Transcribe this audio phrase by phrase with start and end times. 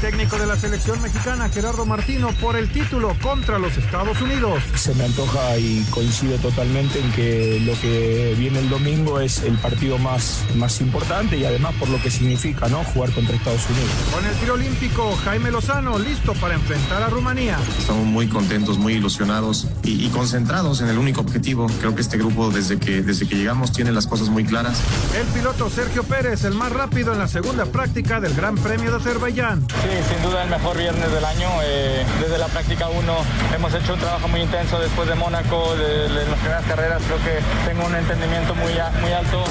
[0.00, 4.62] técnico de la selección mexicana, Gerardo Martino, por el título contra los Estados Unidos.
[4.74, 9.56] Se me antoja y coincido totalmente en que lo que viene el domingo es el
[9.58, 12.84] partido más, más importante y además por lo que significa ¿no?
[12.84, 13.90] jugar contra Estados Unidos.
[14.14, 17.58] Con el tiro olímpico, Jaime Lozano listo para enfrentar a Rumanía.
[17.78, 21.66] Estamos muy contentos, muy ilusionados y, y concentrados en el único objetivo.
[21.80, 24.80] Creo que este grupo desde que, desde que llegamos tiene las cosas muy claras.
[25.16, 28.96] El piloto Sergio Pérez, el más rápido en la segunda práctica del Gran Premio de
[28.98, 29.66] Azerbaiyán.
[29.88, 31.48] Sí, sin duda el mejor viernes del año.
[31.64, 33.16] Eh, desde la práctica 1
[33.54, 37.02] hemos hecho un trabajo muy intenso después de Mónaco, de, las primeras carreras.
[37.06, 39.44] Creo que tengo un entendimiento muy, muy alto.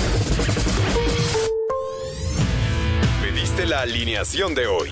[3.19, 4.91] Pediste la alineación de hoy.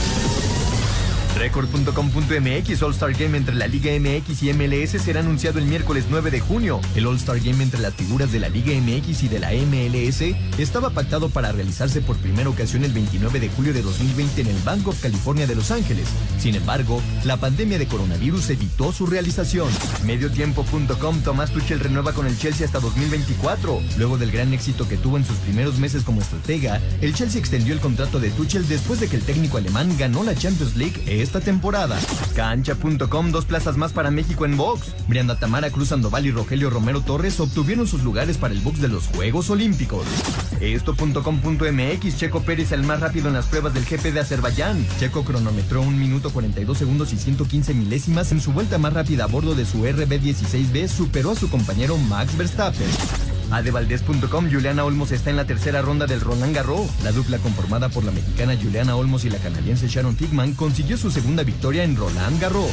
[1.41, 6.39] Record.com.mx All-Star Game entre la Liga MX y MLS será anunciado el miércoles 9 de
[6.39, 6.79] junio.
[6.95, 10.21] El All-Star Game entre las figuras de la Liga MX y de la MLS
[10.59, 14.57] estaba pactado para realizarse por primera ocasión el 29 de julio de 2020 en el
[14.59, 16.07] Bank of California de Los Ángeles.
[16.37, 19.69] Sin embargo, la pandemia de coronavirus evitó su realización.
[20.05, 23.81] Mediotiempo.com Tomás Tuchel renueva con el Chelsea hasta 2024.
[23.97, 27.73] Luego del gran éxito que tuvo en sus primeros meses como estratega, el Chelsea extendió
[27.73, 31.01] el contrato de Tuchel después de que el técnico alemán ganó la Champions League
[31.31, 31.97] esta temporada.
[32.35, 34.93] Cancha.com, dos plazas más para México en box.
[35.07, 38.89] Brianda Tamara Cruz Sandoval y Rogelio Romero Torres obtuvieron sus lugares para el box de
[38.89, 40.05] los Juegos Olímpicos.
[40.59, 44.85] Esto.com.mx, Checo Pérez el más rápido en las pruebas del GP de Azerbaiyán.
[44.99, 49.27] Checo cronometró 1 minuto 42 segundos y 115 milésimas en su vuelta más rápida a
[49.27, 53.30] bordo de su RB16B, superó a su compañero Max Verstappen.
[53.51, 56.87] Adevaldez.com, Juliana Olmos está en la tercera ronda del Roland Garros.
[57.03, 61.11] La dupla conformada por la mexicana Juliana Olmos y la canadiense Sharon Tigman consiguió su
[61.11, 62.71] segunda victoria en Roland Garros.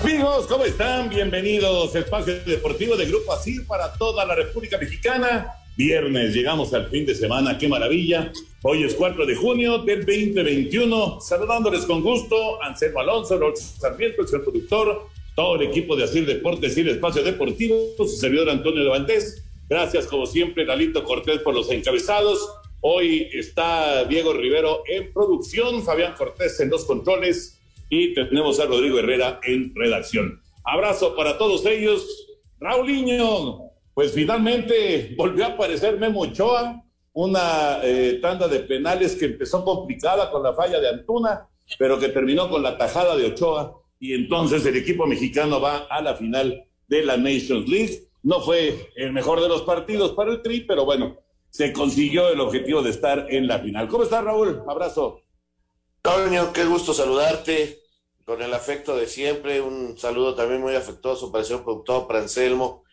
[0.00, 1.08] Amigos, ¿cómo están?
[1.08, 5.63] Bienvenidos a Espacio Deportivo de Grupo Asir para toda la República Mexicana.
[5.76, 8.32] Viernes, llegamos al fin de semana, qué maravilla.
[8.62, 11.20] Hoy es 4 de junio del 2021.
[11.20, 16.26] Saludándoles con gusto, Anselmo Alonso, Rolf Sarmiento, el señor productor, todo el equipo de Asir
[16.26, 19.44] Deportes y el Espacio Deportivo, su servidor Antonio de Valdés.
[19.68, 22.38] Gracias, como siempre, Galito Cortés por los encabezados.
[22.80, 27.60] Hoy está Diego Rivero en producción, Fabián Cortés en los controles
[27.90, 30.40] y tenemos a Rodrigo Herrera en redacción.
[30.64, 32.28] Abrazo para todos ellos.
[32.60, 36.82] Raulinho, pues finalmente volvió a aparecer Memo Ochoa,
[37.12, 42.08] una eh, tanda de penales que empezó complicada con la falla de Antuna, pero que
[42.08, 46.64] terminó con la tajada de Ochoa y entonces el equipo mexicano va a la final
[46.88, 48.08] de la Nations League.
[48.22, 51.16] No fue el mejor de los partidos para el Tri, pero bueno,
[51.50, 53.86] se consiguió el objetivo de estar en la final.
[53.88, 54.62] ¿Cómo estás, Raúl?
[54.66, 55.22] Abrazo.
[56.02, 57.78] Toño, qué gusto saludarte
[58.24, 59.60] con el afecto de siempre.
[59.60, 62.83] Un saludo también muy afectuoso para el señor productor, para Anselmo,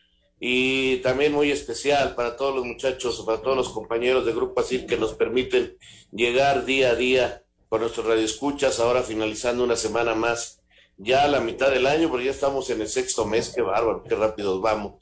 [0.44, 4.88] y también muy especial para todos los muchachos, para todos los compañeros de Grupo Asir
[4.88, 5.78] que nos permiten
[6.12, 10.64] llegar día a día con nuestros radioescuchas, ahora finalizando una semana más,
[10.98, 14.04] ya a la mitad del año, porque ya estamos en el sexto mes, qué bárbaro,
[14.04, 14.96] qué rápidos vamos.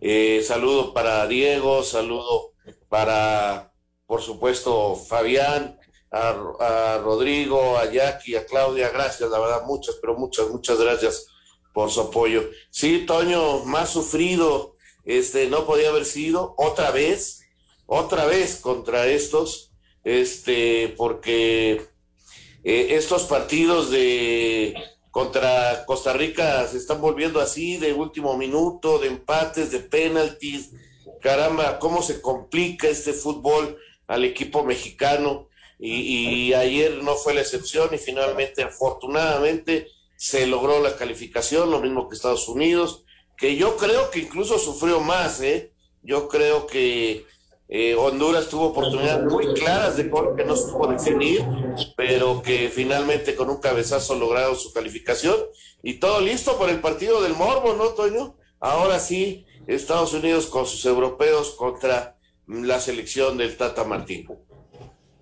[0.00, 2.54] Eh, saludo para Diego, saludo
[2.88, 3.72] para,
[4.06, 5.78] por supuesto, Fabián,
[6.10, 11.28] a, a, Rodrigo, a Jackie, a Claudia, gracias, la verdad, muchas, pero muchas, muchas gracias
[11.72, 12.42] por su apoyo.
[12.70, 14.69] Sí, Toño, más sufrido,
[15.04, 17.42] este, no podía haber sido, otra vez,
[17.86, 19.72] otra vez contra estos,
[20.04, 21.86] este, porque
[22.64, 24.74] eh, estos partidos de
[25.10, 30.70] contra Costa Rica se están volviendo así, de último minuto, de empates, de penaltis,
[31.20, 33.76] caramba, cómo se complica este fútbol
[34.06, 35.48] al equipo mexicano.
[35.78, 41.80] Y, y, ayer no fue la excepción y finalmente afortunadamente se logró la calificación, lo
[41.80, 43.04] mismo que Estados Unidos,
[43.40, 45.72] que yo creo que incluso sufrió más, ¿eh?
[46.02, 47.24] Yo creo que
[47.68, 51.42] eh, Honduras tuvo oportunidades muy claras de gol que no supo definir,
[51.96, 55.36] pero que finalmente con un cabezazo lograron su calificación
[55.82, 58.36] y todo listo para el partido del Morbo, ¿no, Toño?
[58.60, 64.36] Ahora sí, Estados Unidos con sus europeos contra la selección del Tata Martino.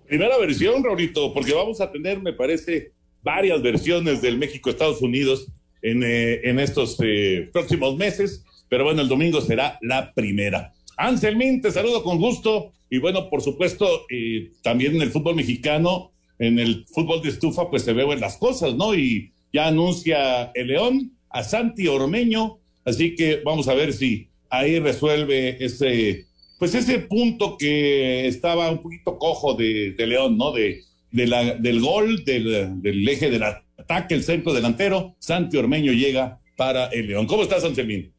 [0.05, 2.91] primera versión, Raulito, porque vamos a tener, me parece,
[3.21, 5.47] varias versiones del México-Estados Unidos
[5.81, 10.73] en, eh, en estos eh, próximos meses, pero bueno, el domingo será la primera.
[10.97, 16.11] Anselmín, te saludo con gusto y bueno, por supuesto, eh, también en el fútbol mexicano,
[16.39, 18.95] en el fútbol de estufa, pues se ven las cosas, ¿no?
[18.95, 24.79] Y ya anuncia el León a Santi Ormeño, así que vamos a ver si ahí
[24.79, 26.29] resuelve ese
[26.59, 30.51] pues ese punto que estaba un poquito cojo de, León, ¿no?
[30.51, 36.39] De, de la, del gol, del, eje del ataque, el centro delantero, Santi Ormeño llega
[36.55, 37.27] para el León.
[37.27, 38.13] ¿Cómo estás, Anselmín?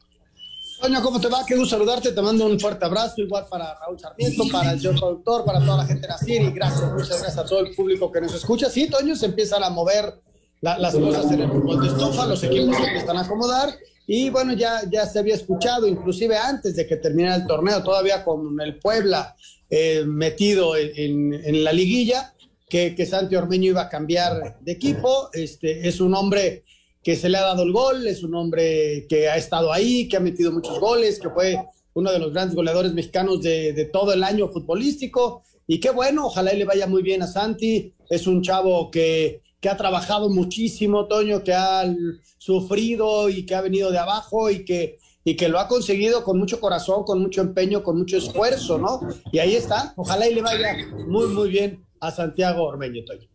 [0.81, 1.45] Toño, ¿cómo te va?
[1.47, 4.99] Qué gusto saludarte, te mando un fuerte abrazo, igual para Raúl Sarmiento, para el señor
[4.99, 8.11] productor, para toda la gente de la y gracias, muchas gracias a todo el público
[8.11, 8.71] que nos escucha.
[8.71, 10.15] Sí, Toño, se empiezan a mover
[10.63, 13.71] las cosas en el fútbol de estufa, los equipos se empiezan a acomodar
[14.13, 18.25] y bueno, ya, ya se había escuchado, inclusive antes de que terminara el torneo, todavía
[18.25, 19.37] con el Puebla
[19.69, 22.35] eh, metido en, en, la liguilla,
[22.71, 25.29] que, que, Santi Ormeño iba a cambiar de equipo.
[25.35, 26.65] Este, es un hombre
[27.03, 30.17] que se le ha dado el gol, es un hombre que ha estado ahí, que
[30.17, 31.59] ha metido muchos goles, que fue
[31.95, 35.43] uno de los grandes goleadores mexicanos de, de todo el año futbolístico.
[35.67, 37.93] Y qué bueno, ojalá le vaya muy bien a Santi.
[38.09, 41.85] Es un chavo que, que ha trabajado muchísimo, Toño, que ha
[42.39, 46.39] sufrido y que ha venido de abajo y que, y que lo ha conseguido con
[46.39, 49.01] mucho corazón, con mucho empeño, con mucho esfuerzo, ¿no?
[49.33, 50.77] Y ahí está, ojalá y le vaya
[51.07, 53.29] muy, muy bien a Santiago Ormeño, Toño.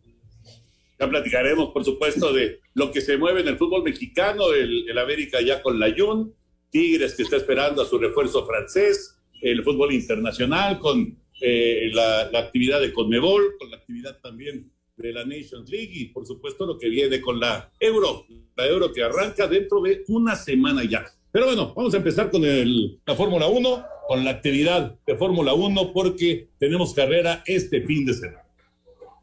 [0.98, 5.40] Ya platicaremos, por supuesto, de lo que se mueve en el fútbol mexicano, el, América
[5.42, 6.34] ya con la Jun,
[6.70, 12.38] Tigres que está esperando a su refuerzo francés, el fútbol internacional con eh, la, la
[12.38, 16.78] actividad de Conmebol, con la actividad también de la Nations League y por supuesto lo
[16.78, 18.26] que viene con la Euro,
[18.56, 21.04] la Euro que arranca dentro de una semana ya.
[21.30, 25.52] Pero bueno, vamos a empezar con el, la Fórmula 1, con la actividad de Fórmula
[25.52, 28.45] 1 porque tenemos carrera este fin de semana.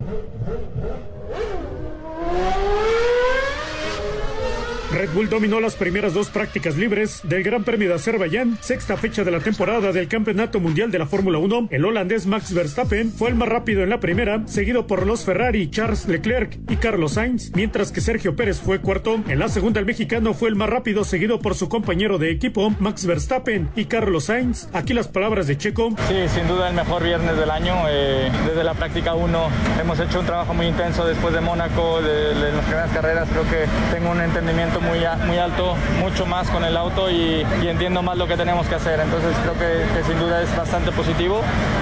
[0.05, 0.11] Oh,
[0.81, 2.72] my God.
[4.93, 9.23] Red Bull dominó las primeras dos prácticas libres del Gran Premio de Azerbaiyán, sexta fecha
[9.23, 11.69] de la temporada del Campeonato Mundial de la Fórmula 1.
[11.71, 15.71] El holandés Max Verstappen fue el más rápido en la primera, seguido por los Ferrari,
[15.71, 19.19] Charles Leclerc y Carlos Sainz, mientras que Sergio Pérez fue cuarto.
[19.27, 22.69] En la segunda el mexicano fue el más rápido, seguido por su compañero de equipo
[22.79, 24.67] Max Verstappen y Carlos Sainz.
[24.73, 25.89] Aquí las palabras de Checo.
[26.07, 27.73] Sí, sin duda el mejor viernes del año.
[27.89, 29.47] Eh, desde la práctica 1
[29.81, 33.27] hemos hecho un trabajo muy intenso después de Mónaco, de, de las primeras carreras.
[33.31, 38.01] Creo que tengo un entendimiento muy, muy alto, mucho más con el auto y, entiendo
[38.01, 38.99] más lo que tenemos que hacer.
[38.99, 41.41] Entonces creo que, sin duda es bastante positivo.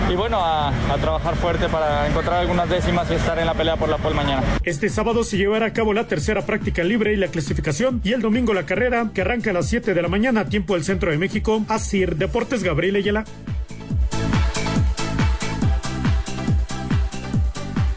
[0.10, 0.72] Y bueno, a,
[1.02, 4.44] trabajar fuerte para encontrar algunas décimas y estar en la pelea por la pole mañana.
[4.64, 8.22] Este sábado se llevará a cabo la tercera práctica libre y la clasificación y el
[8.22, 11.18] domingo la carrera que arranca a las 7 de la mañana, tiempo del centro de
[11.18, 11.64] México.
[11.70, 13.26] Asir Deportes Gabriel Ayala.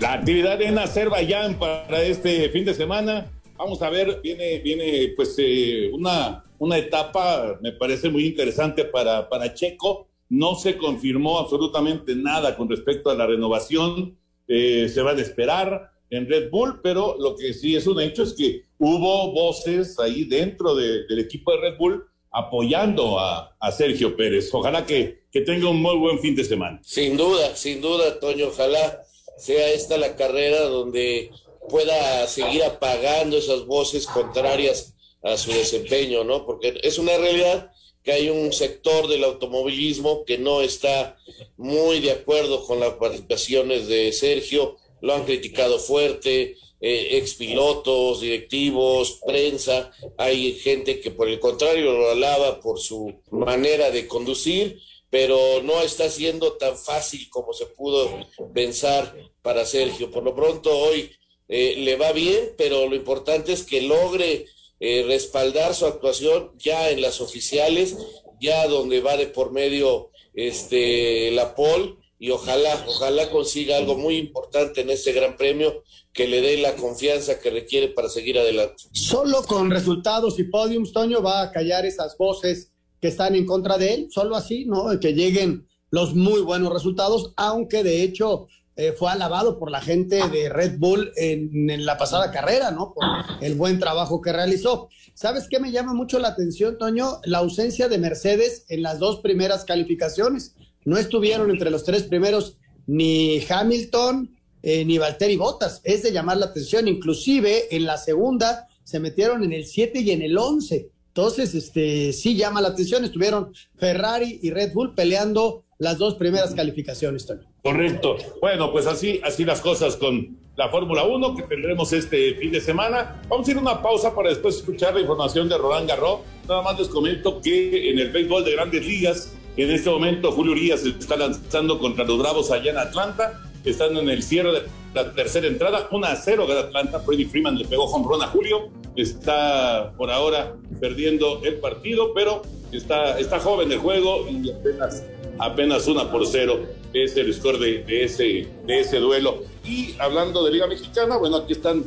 [0.01, 5.37] La actividad en Azerbaiyán para este fin de semana Vamos a ver, viene, viene pues
[5.39, 10.09] eh, una, una etapa, me parece muy interesante para, para Checo.
[10.29, 14.19] No se confirmó absolutamente nada con respecto a la renovación.
[14.49, 18.25] Eh, se van a esperar en Red Bull, pero lo que sí es un hecho
[18.25, 24.17] es que hubo voces ahí dentro del equipo de Red Bull apoyando a, a Sergio
[24.17, 24.53] Pérez.
[24.53, 26.81] Ojalá que, que, tenga un muy buen fin de semana.
[26.83, 28.49] Sin duda, sin duda, Toño.
[28.49, 29.03] Ojalá
[29.39, 31.31] sea esta la carrera donde
[31.69, 36.45] pueda seguir apagando esas voces contrarias a su desempeño, ¿no?
[36.45, 37.71] Porque es una realidad
[38.03, 41.17] que hay un sector del automovilismo que no está
[41.57, 49.21] muy de acuerdo con las participaciones de Sergio, lo han criticado fuerte, eh, expilotos, directivos,
[49.27, 54.79] prensa, hay gente que por el contrario lo alaba por su manera de conducir,
[55.09, 60.11] pero no está siendo tan fácil como se pudo pensar para Sergio.
[60.11, 61.11] Por lo pronto hoy
[61.49, 64.47] eh, le va bien, pero lo importante es que logre
[64.81, 67.97] eh, respaldar su actuación ya en las oficiales,
[68.41, 74.17] ya donde va de por medio este la Pol y ojalá, ojalá consiga algo muy
[74.17, 75.83] importante en este gran premio
[76.13, 78.85] que le dé la confianza que requiere para seguir adelante.
[78.93, 83.77] Solo con resultados y podiums, Toño, va a callar esas voces que están en contra
[83.77, 84.99] de él, solo así, ¿no?
[85.01, 90.29] Que lleguen los muy buenos resultados, aunque de hecho eh, fue alabado por la gente
[90.29, 92.93] de Red Bull en, la pasada carrera, ¿no?
[92.93, 93.05] Por
[93.41, 94.89] el buen trabajo que realizó.
[95.15, 97.21] ¿Sabes qué me llama mucho la atención, Toño?
[97.25, 100.57] La ausencia de Mercedes en las dos primeras calificaciones.
[100.85, 104.31] No estuvieron entre los tres primeros ni Hamilton
[104.63, 105.81] eh, ni Valtteri Bottas.
[105.85, 106.89] Es de llamar la atención.
[106.89, 110.91] Inclusive en la segunda se metieron en el 7 y en el 11.
[111.09, 113.05] Entonces, este, sí llama la atención.
[113.05, 117.54] Estuvieron Ferrari y Red Bull peleando las dos primeras calificaciones, Toño.
[117.65, 118.19] Correcto.
[118.43, 122.61] Bueno, pues así, así las cosas con la Fórmula 1 que tendremos este fin de
[122.61, 123.23] semana.
[123.27, 126.21] Vamos a ir a una pausa para después escuchar la información de Roland Garros.
[126.47, 130.53] Nada más les comento que en el béisbol de grandes ligas, en este momento Julio
[130.53, 133.41] Urias se está lanzando contra los Bravos allá en Atlanta.
[133.65, 137.01] Están en el cierre de la tercera entrada, 1 a 0 de Atlanta.
[137.01, 138.69] Freddy Freeman le pegó home run a Julio.
[138.95, 142.43] Está por ahora perdiendo el partido, pero
[142.73, 145.03] está, está joven el juego y apenas,
[145.39, 146.61] apenas una por cero
[146.93, 149.43] es el score de, ese, de ese duelo.
[149.65, 151.85] Y hablando de Liga Mexicana, bueno, aquí están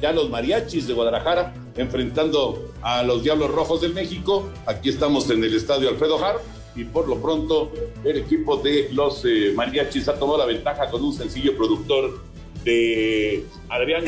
[0.00, 4.50] ya los mariachis de Guadalajara enfrentando a los Diablos Rojos del México.
[4.66, 6.36] Aquí estamos en el estadio Alfredo Har
[6.74, 7.72] y por lo pronto
[8.04, 12.20] el equipo de los eh, mariachis ha tomado la ventaja con un sencillo productor
[12.64, 14.04] de Adrián.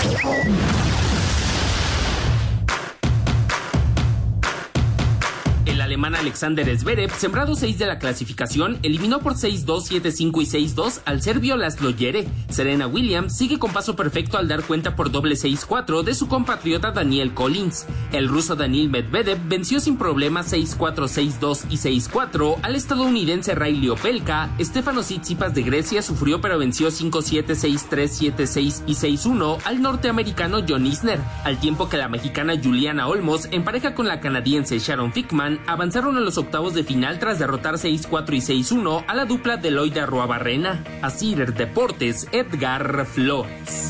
[5.92, 9.66] Alemán Alexander Zverev, sembrado 6 de la clasificación, eliminó por 6-2,
[10.02, 12.30] 7-5 y 6-2 al serbio Laszlo Yere.
[12.48, 16.92] Serena Williams sigue con paso perfecto al dar cuenta por doble 6-4 de su compatriota
[16.92, 17.88] Daniel Collins.
[18.14, 24.50] El ruso Daniel Medvedev venció sin problemas 6-4, 6-2 y 6-4 al estadounidense Riley Opelka.
[24.62, 30.86] Stefano Tsitsipas de Grecia sufrió pero venció 5-7, 6-3, 7-6 y 6-1 al norteamericano John
[30.86, 35.60] Isner, al tiempo que la mexicana Juliana Olmos, en pareja con la canadiense Sharon Fickman,
[35.82, 39.72] avanzaron a los octavos de final tras derrotar 6-4 y 6-1 a la dupla de
[39.72, 40.84] Lloyd Arruabarrena.
[41.02, 43.90] Así Deportes, Edgar Flores.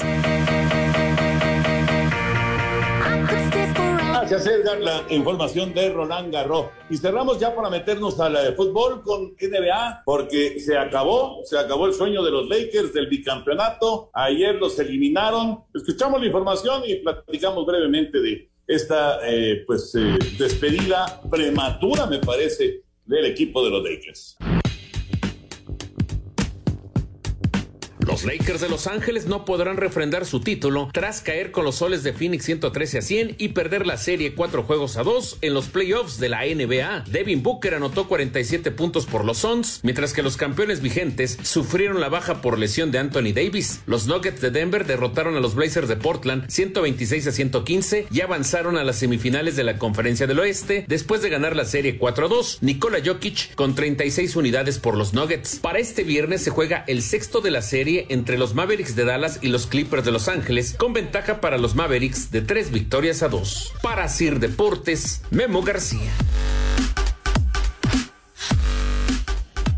[4.31, 4.79] Gracias, Edgar.
[4.79, 6.67] La información de Roland Garros.
[6.89, 11.87] Y cerramos ya para meternos al eh, fútbol con NBA, porque se acabó, se acabó
[11.87, 14.11] el sueño de los Lakers del bicampeonato.
[14.13, 15.65] Ayer los eliminaron.
[15.73, 22.81] Escuchamos la información y platicamos brevemente de esta eh, pues eh, despedida prematura, me parece,
[23.05, 24.37] del equipo de los Lakers.
[28.11, 32.03] Los Lakers de Los Ángeles no podrán refrendar su título tras caer con los soles
[32.03, 35.69] de Phoenix 113 a 100 y perder la serie cuatro juegos a dos en los
[35.69, 37.05] playoffs de la NBA.
[37.09, 42.09] Devin Booker anotó 47 puntos por los Suns, mientras que los campeones vigentes sufrieron la
[42.09, 43.79] baja por lesión de Anthony Davis.
[43.85, 48.75] Los Nuggets de Denver derrotaron a los Blazers de Portland 126 a 115 y avanzaron
[48.75, 52.27] a las semifinales de la Conferencia del Oeste después de ganar la serie 4 a
[52.27, 52.57] 2.
[52.59, 55.59] Nikola Jokic con 36 unidades por los Nuggets.
[55.61, 59.39] Para este viernes se juega el sexto de la serie entre los Mavericks de Dallas
[59.41, 63.29] y los Clippers de Los Ángeles, con ventaja para los Mavericks de tres victorias a
[63.29, 63.73] dos.
[63.81, 66.11] Para Sir Deportes, Memo García.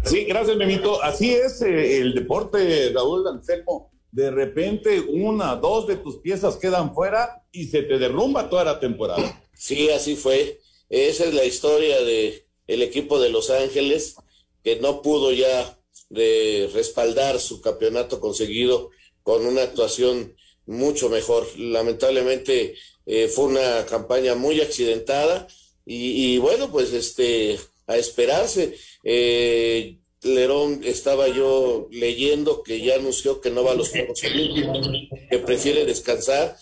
[0.03, 1.01] Sí, gracias, Memito.
[1.01, 3.91] Así es eh, el deporte, Raúl Anselmo.
[4.11, 8.79] De repente, una, dos de tus piezas quedan fuera y se te derrumba toda la
[8.79, 9.41] temporada.
[9.53, 10.59] Sí, así fue.
[10.89, 14.15] Esa es la historia de el equipo de Los Ángeles
[14.63, 15.77] que no pudo ya
[16.09, 18.91] de respaldar su campeonato conseguido
[19.23, 20.35] con una actuación
[20.65, 21.47] mucho mejor.
[21.57, 25.47] Lamentablemente eh, fue una campaña muy accidentada
[25.85, 28.77] y, bueno, pues este, a esperarse.
[29.03, 34.89] Eh, Lerón estaba yo leyendo que ya anunció que no va a los Juegos Olímpicos,
[35.29, 36.55] que prefiere descansar.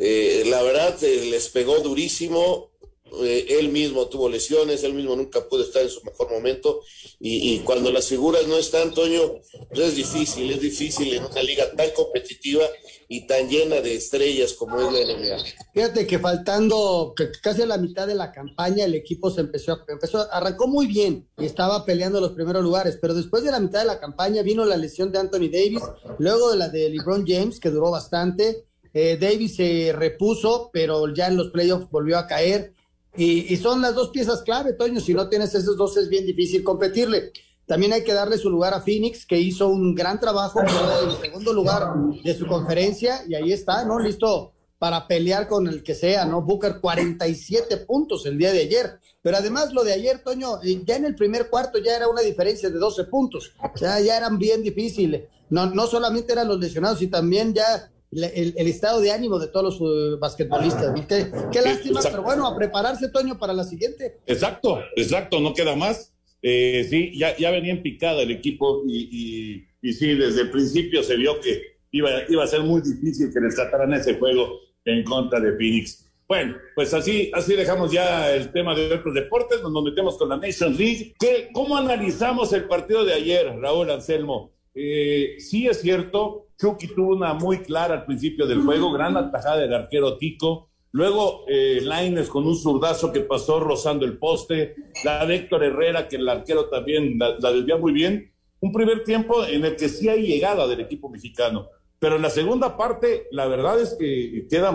[0.00, 2.71] Eh, la verdad, les pegó durísimo.
[3.20, 6.80] Eh, él mismo tuvo lesiones, él mismo nunca pudo estar en su mejor momento
[7.20, 9.20] y, cuando las figuras no están, Toño,
[9.68, 12.64] pues es difícil, es difícil en una liga tan competitiva
[13.08, 15.44] y tan llena de estrellas como es la NBA.
[15.74, 20.26] Fíjate que faltando casi a la mitad de la campaña el equipo se empezó, empezó,
[20.32, 23.86] arrancó muy bien y estaba peleando los primeros lugares, pero después de la mitad de
[23.86, 25.82] la campaña vino la lesión de Anthony Davis,
[26.18, 28.64] luego de la de LeBron James que duró bastante.
[28.94, 32.74] Eh, Davis se repuso, pero ya en los playoffs volvió a caer
[33.16, 35.00] y, son las dos piezas clave, Toño.
[35.00, 37.32] Si no tienes esos dos es bien difícil competirle.
[37.66, 40.66] También hay que darle su lugar a Phoenix, que hizo un gran trabajo, en
[41.10, 43.98] el segundo lugar de su conferencia, y ahí está, ¿no?
[43.98, 46.42] Listo para pelear con el que sea, ¿no?
[46.42, 48.98] Booker 47 puntos el día de ayer.
[49.22, 52.22] Pero además lo de ayer, Toño, eh, ya en el primer cuarto ya era una
[52.22, 53.52] diferencia de 12 puntos.
[53.62, 55.28] O sea, ya eran bien difíciles.
[55.50, 59.64] No, no solamente eran los lesionados, sino también ya el, estado de ánimo de todos
[59.64, 60.92] los uh, basquetbolistas.
[61.08, 64.18] Qué, qué lástima, pero bueno, a prepararse, Toño, para la siguiente.
[64.26, 66.12] Exacto, exacto, no queda más.
[66.42, 71.02] Eh, sí, ya, ya venía en picada el equipo y, y, sí, desde el principio
[71.02, 75.04] se vio que iba, iba a ser muy difícil que les trataran ese juego en
[75.04, 76.10] contra de Phoenix.
[76.26, 80.36] Bueno, pues así, así dejamos ya el tema de otros deportes, nos metemos con la
[80.36, 81.14] Nation League.
[81.18, 84.52] ¿Qué, ¿Cómo analizamos el partido de ayer, Raúl Anselmo?
[84.74, 89.58] Eh, sí es cierto, Chucky tuvo una muy clara al principio del juego, gran atajada
[89.58, 90.70] del arquero Tico.
[90.92, 94.76] Luego eh, Laines con un zurdazo que pasó rozando el poste.
[95.02, 98.32] La de Héctor Herrera, que el arquero también la, la muy bien.
[98.60, 101.66] Un primer tiempo en el que sí hay llegada del equipo mexicano.
[101.98, 104.72] Pero en la segunda parte, la verdad es que queda,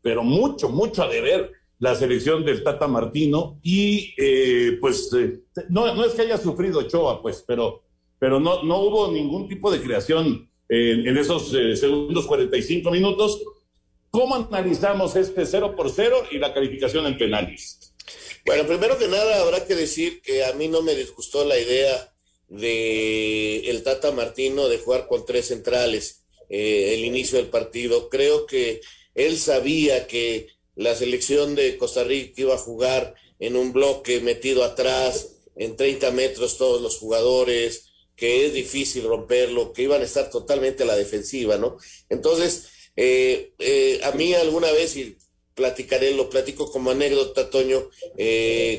[0.00, 3.58] pero mucho, mucho a deber la selección del Tata Martino.
[3.62, 7.82] Y eh, pues eh, no, no es que haya sufrido Ochoa, pues, pero,
[8.18, 13.42] pero no, no hubo ningún tipo de creación en, esos eh, segundos 45 minutos.
[14.10, 17.94] ¿Cómo analizamos este 0 por 0 y la calificación en penales?
[18.44, 22.12] Bueno, primero que nada habrá que decir que a mí no me disgustó la idea
[22.48, 28.08] de el Tata Martino de jugar con tres centrales eh, el inicio del partido.
[28.08, 28.80] Creo que
[29.14, 34.62] él sabía que la selección de Costa Rica iba a jugar en un bloque metido
[34.62, 37.85] atrás, en 30 metros todos los jugadores,
[38.16, 41.76] que es difícil romperlo, que iban a estar totalmente a la defensiva, ¿no?
[42.08, 45.16] Entonces, eh, eh, a mí alguna vez, y
[45.54, 47.90] platicaré, lo platico como anécdota, Toño,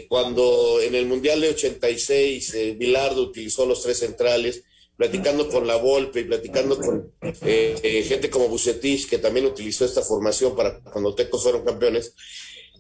[0.10, 4.64] cuando en el Mundial de 86 Bilardo utilizó los tres centrales,
[4.98, 9.86] platicando con la Volpe y platicando con eh, eh, gente como Bucetich, que también utilizó
[9.86, 12.14] esta formación para cuando Tecos fueron campeones,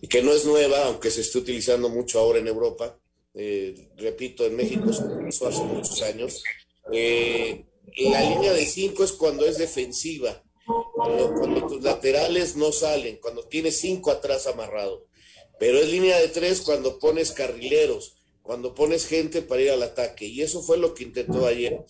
[0.01, 2.99] y que no es nueva, aunque se esté utilizando mucho ahora en Europa.
[3.37, 6.43] Eh, repito, en México se utilizó hace muchos años.
[6.89, 13.43] la línea de cinco es cuando es defensiva, cuando, cuando tus laterales no salen, cuando
[13.43, 15.05] tienes cinco atrás amarrado.
[15.59, 20.25] Pero es línea de tres cuando pones carrileros cuando pones gente para ir al ataque.
[20.25, 21.81] Y eso fue lo que intentó ayer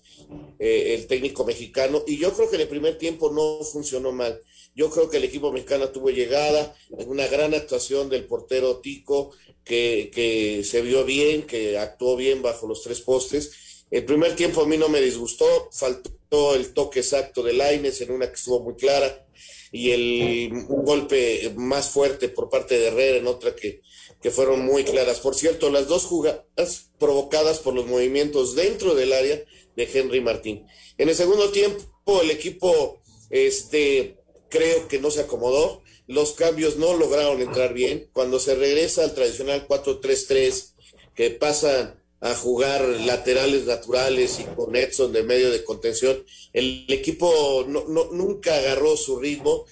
[0.58, 2.04] eh, el técnico mexicano.
[2.08, 4.42] Y yo creo que en el primer tiempo no funcionó mal.
[4.78, 9.32] Yo creo que el equipo mexicano tuvo llegada, una gran actuación del portero Tico,
[9.64, 13.86] que, que se vio bien, que actuó bien bajo los tres postes.
[13.90, 18.12] El primer tiempo a mí no me disgustó, faltó el toque exacto de Laines en
[18.12, 19.26] una que estuvo muy clara
[19.72, 23.82] y el golpe más fuerte por parte de Herrera en otra que,
[24.22, 25.22] que fueron muy claras.
[25.22, 29.44] Por cierto, las dos jugadas provocadas por los movimientos dentro del área
[29.76, 30.68] de Henry Martín.
[31.00, 34.17] En el segundo tiempo, el equipo, este,
[34.50, 35.82] creo que no se acomodó.
[36.08, 38.10] Los cambios no lograron entrar bien.
[38.14, 40.72] Cuando se regresa al tradicional 4-3-3,
[41.16, 47.66] que pasan a jugar laterales naturales y con Edson de medio de contención, el equipo
[47.68, 49.66] no, nunca agarró su ritmo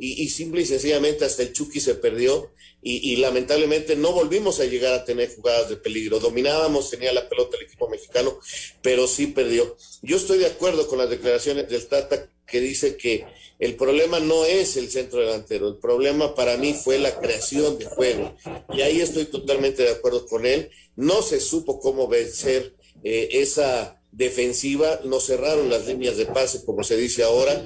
[0.00, 2.50] y, y simple y sencillamente hasta el Chucky se perdió
[2.84, 6.18] y, lamentablemente no volvimos a llegar a tener jugadas de peligro.
[6.18, 8.38] Dominábamos, tenía la pelota el equipo mexicano,
[8.82, 9.76] pero sí perdió.
[10.02, 13.24] Yo estoy de acuerdo con las declaraciones del Tata que dice que
[13.60, 17.84] el problema no es el centro delantero, el problema para mí fue la creación de
[17.84, 18.34] juego.
[18.72, 20.70] Y ahí estoy totalmente de acuerdo con él.
[20.96, 26.84] No se supo cómo vencer eh, esa defensiva, nos cerraron las líneas de pase, como
[26.84, 27.64] se dice ahora.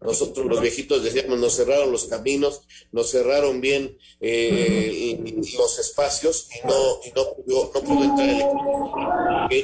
[0.00, 5.18] Nosotros los viejitos decíamos, nos cerraron los caminos, nos cerraron bien eh,
[5.56, 8.94] los espacios y no, y no, pudo, no pudo entrar el equipo.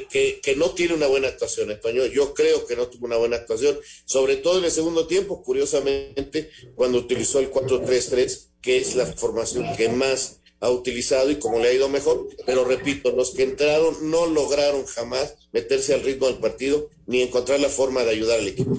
[0.09, 2.11] Que, que, no tiene una buena actuación español.
[2.13, 6.51] Yo creo que no tuvo una buena actuación, sobre todo en el segundo tiempo, curiosamente,
[6.77, 11.69] cuando utilizó el 4-3-3, que es la formación que más ha utilizado y como le
[11.69, 16.37] ha ido mejor, pero repito, los que entraron no lograron jamás meterse al ritmo del
[16.37, 18.77] partido ni encontrar la forma de ayudar al equipo.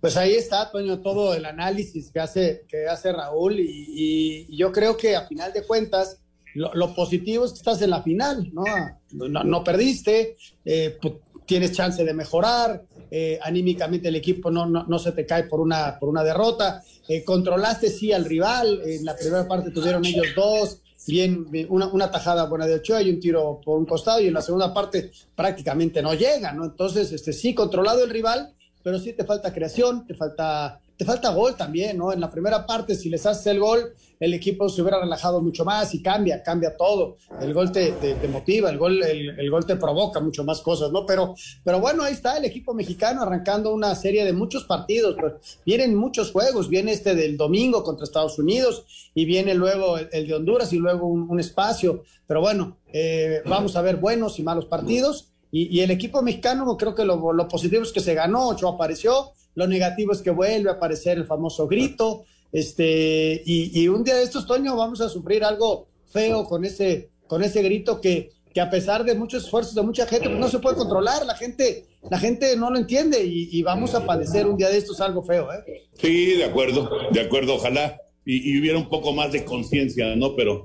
[0.00, 4.96] Pues ahí está, Toño, todo el análisis que hace, que hace Raúl y, yo creo
[4.96, 6.18] que a final de cuentas
[6.54, 8.64] lo, positivo es que estás en la final, ¿no?
[9.12, 15.12] No, perdiste, eh, pues, tienes chance de mejorar, eh, anímicamente el equipo no, no, se
[15.12, 19.46] te cae por una, por una derrota, eh, controlaste sí al rival, en la primera
[19.46, 23.78] parte tuvieron ellos dos, bien, una, una, tajada buena de Ochoa y un tiro por
[23.78, 26.64] un costado y en la segunda parte prácticamente no llega, ¿no?
[26.64, 31.30] Entonces, este, sí, controlado el rival, pero sí te falta creación, te falta te falta
[31.30, 32.12] gol también, ¿no?
[32.12, 35.64] En la primera parte, si les haces el gol, el equipo se hubiera relajado mucho
[35.64, 37.16] más y cambia, cambia todo.
[37.40, 37.92] El gol te,
[38.30, 41.04] motiva, el gol, el, gol te provoca mucho más cosas, ¿no?
[41.04, 45.16] Pero, pero bueno, ahí está el equipo mexicano arrancando una serie de muchos partidos.
[45.64, 50.34] Vienen muchos juegos, viene este del domingo contra Estados Unidos y viene luego el, de
[50.34, 52.02] Honduras y luego un, espacio.
[52.26, 55.32] Pero bueno, eh, vamos a ver buenos y malos partidos.
[55.52, 59.32] Y, el equipo mexicano, creo que lo, lo positivo es que se ganó, Ocho apareció,
[59.54, 62.24] lo negativo es que vuelve a aparecer el famoso grito.
[62.52, 67.42] Este, y, un día de estos, Toño, vamos a sufrir algo feo con ese, con
[67.42, 70.58] ese grito que, que a pesar de muchos esfuerzos de mucha gente, pues no se
[70.58, 71.26] puede controlar.
[71.26, 75.00] La gente, la gente no lo entiende y, vamos a padecer un día de estos
[75.00, 75.52] algo feo.
[75.52, 75.88] ¿eh?
[76.00, 78.00] Sí, de acuerdo, de acuerdo, ojalá.
[78.24, 80.34] Y, hubiera un poco más de conciencia, ¿no?
[80.34, 80.64] Pero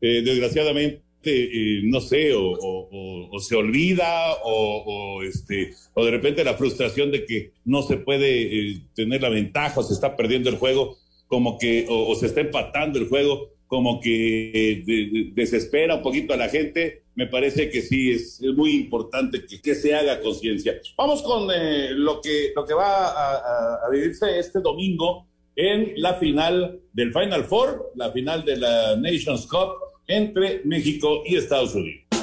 [0.00, 7.10] eh, desgraciadamente eh, no sé, o, se olvida, o, este, o de repente la frustración
[7.10, 10.96] de que no se puede eh, tener la ventaja, o se está perdiendo el juego,
[11.30, 16.36] como que, o, se está empatando el juego, como que eh, desespera un poquito a
[16.36, 17.04] la gente.
[17.14, 20.80] Me parece que sí, es, muy importante que, se haga conciencia.
[20.98, 26.80] Vamos con lo, que, lo que va a, a vivirse este domingo en la final
[26.92, 29.70] del Final Four, la final de la Nations Cup
[30.08, 32.19] entre México y Estados Unidos.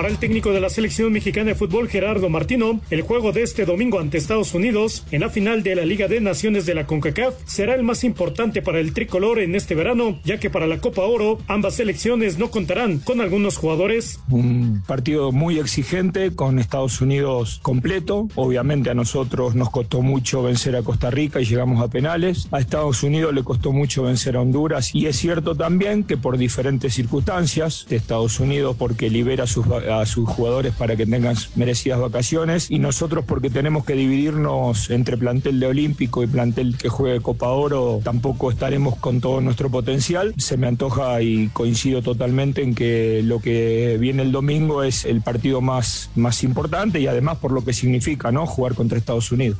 [0.00, 3.66] Para el técnico de la selección mexicana de fútbol Gerardo Martino, el juego de este
[3.66, 7.34] domingo ante Estados Unidos en la final de la Liga de Naciones de la CONCACAF
[7.44, 11.02] será el más importante para el tricolor en este verano, ya que para la Copa
[11.02, 14.20] Oro ambas selecciones no contarán con algunos jugadores.
[14.30, 18.26] Un partido muy exigente con Estados Unidos completo.
[18.36, 22.48] Obviamente a nosotros nos costó mucho vencer a Costa Rica y llegamos a penales.
[22.52, 26.38] A Estados Unidos le costó mucho vencer a Honduras y es cierto también que por
[26.38, 32.00] diferentes circunstancias de Estados Unidos porque libera sus a sus jugadores para que tengan merecidas
[32.00, 37.20] vacaciones y nosotros porque tenemos que dividirnos entre plantel de Olímpico y plantel que juegue
[37.20, 40.34] Copa Oro, tampoco estaremos con todo nuestro potencial.
[40.36, 45.20] Se me antoja y coincido totalmente en que lo que viene el domingo es el
[45.22, 48.46] partido más, más importante y además por lo que significa, ¿no?
[48.46, 49.58] Jugar contra Estados Unidos.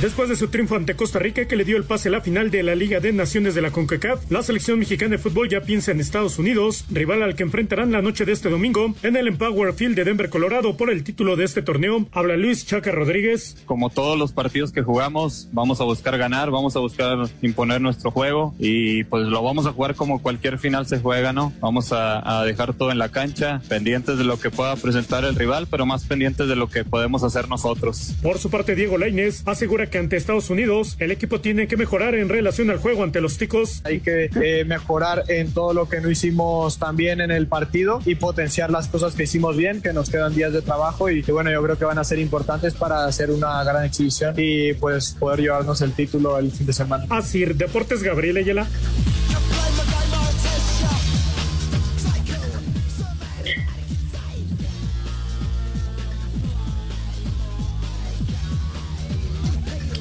[0.00, 2.52] Después de su triunfo ante Costa Rica que le dio el pase a la final
[2.52, 5.90] de la Liga de Naciones de la CONCACAF, la selección mexicana de fútbol ya piensa
[5.90, 9.74] en Estados Unidos, rival al que enfrentarán la noche de este domingo en el Empower
[9.74, 12.06] Field de Denver, Colorado por el título de este torneo.
[12.12, 13.56] Habla Luis Chaca Rodríguez.
[13.66, 18.12] Como todos los partidos que jugamos, vamos a buscar ganar, vamos a buscar imponer nuestro
[18.12, 21.52] juego y pues lo vamos a jugar como cualquier final se juega, ¿no?
[21.58, 25.34] Vamos a, a dejar todo en la cancha, pendientes de lo que pueda presentar el
[25.34, 28.14] rival, pero más pendientes de lo que podemos hacer nosotros.
[28.22, 32.14] Por su parte, Diego Lainez asegura que ante Estados Unidos el equipo tiene que mejorar
[32.14, 33.80] en relación al juego ante los ticos.
[33.84, 38.14] Hay que eh, mejorar en todo lo que no hicimos también en el partido y
[38.14, 41.50] potenciar las cosas que hicimos bien, que nos quedan días de trabajo y que bueno,
[41.50, 45.40] yo creo que van a ser importantes para hacer una gran exhibición y pues poder
[45.40, 47.04] llevarnos el título el fin de semana.
[47.10, 48.66] Así, Deportes Gabriel Ayala.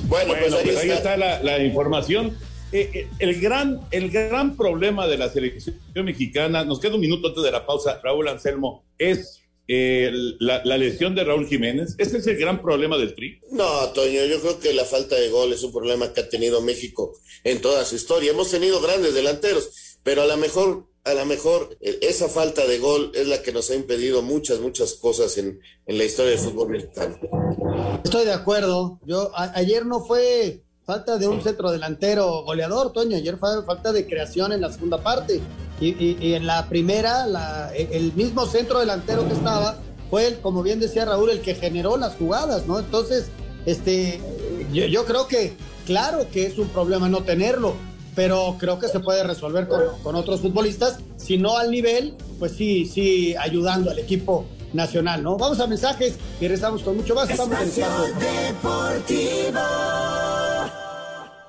[0.07, 1.17] Bueno, pues, ahí, pues está.
[1.17, 2.37] la, información.
[2.71, 7.29] Eh, eh, el, gran, el gran problema de la selección mexicana, nos queda un minuto
[7.29, 11.95] antes de la pausa, Raúl Anselmo, es eh, la, lesión de Raúl Jiménez.
[11.97, 13.39] ¿Ese es el gran problema del Tri?
[13.51, 16.61] No, Toño, yo creo que la falta de gol es un problema que ha tenido
[16.61, 18.31] México en toda su historia.
[18.31, 22.79] Hemos tenido grandes delanteros, pero a lo mejor a lo mejor eh, esa falta de
[22.79, 26.69] gol es la que nos ha impedido muchas, muchas cosas en, la historia del fútbol
[26.69, 27.17] mexicano.
[28.03, 28.99] Estoy de acuerdo.
[29.05, 33.15] Yo ayer no fue falta de un centro delantero goleador, Toño.
[33.15, 35.39] Ayer fue falta de creación en la segunda parte.
[35.79, 41.05] Y, en la primera, el mismo centro delantero que estaba fue, el, como bien decía
[41.05, 42.79] Raúl, el que generó las jugadas, ¿no?
[42.79, 43.27] Entonces,
[43.65, 44.19] este,
[44.73, 47.75] yo, yo creo que, claro que es un problema no tenerlo
[48.17, 49.67] pero creo que se puede resolver
[50.01, 55.37] con, otros futbolistas, si no al nivel, pues sí, sí, ayudando al equipo nacional, ¿no?
[55.37, 57.29] Vamos a mensajes y regresamos con mucho más.
[57.29, 57.69] Estamos en.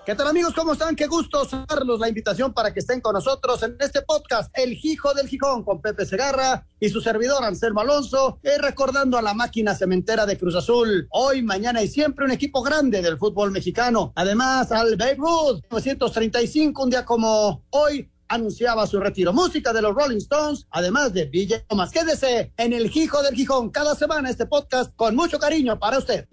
[0.09, 0.55] ¿Qué tal amigos?
[0.55, 0.97] ¿Cómo están?
[0.97, 5.12] Qué gusto darles la invitación para que estén con nosotros en este podcast, El Hijo
[5.12, 9.75] del Gijón, con Pepe Segarra y su servidor Anselmo Alonso, y recordando a la máquina
[9.75, 11.07] cementera de Cruz Azul.
[11.11, 14.14] Hoy, mañana y siempre un equipo grande del fútbol mexicano.
[14.16, 19.35] Además, al Babe Ruth, 935, un día como hoy, anunciaba su retiro.
[19.35, 21.90] Música de los Rolling Stones, además de DJ Thomas.
[21.90, 26.27] Quédese en el Hijo del Gijón cada semana este podcast con mucho cariño para usted.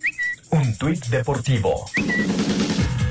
[0.52, 1.84] Un tuit deportivo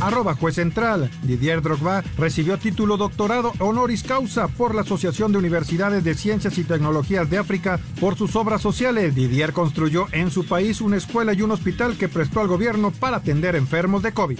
[0.06, 1.10] arroba juez central.
[1.22, 6.64] Didier Drogba recibió título doctorado honoris causa por la Asociación de Universidades de Ciencias y
[6.64, 9.14] Tecnologías de África por sus obras sociales.
[9.14, 13.18] Didier construyó en su país una escuela y un hospital que prestó al gobierno para
[13.18, 14.38] atender enfermos de COVID.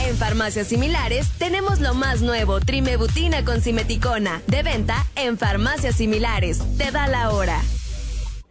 [0.00, 6.62] En farmacias similares tenemos lo más nuevo, Trimebutina con Simeticona, de venta en farmacias similares.
[6.76, 7.60] Te da la hora.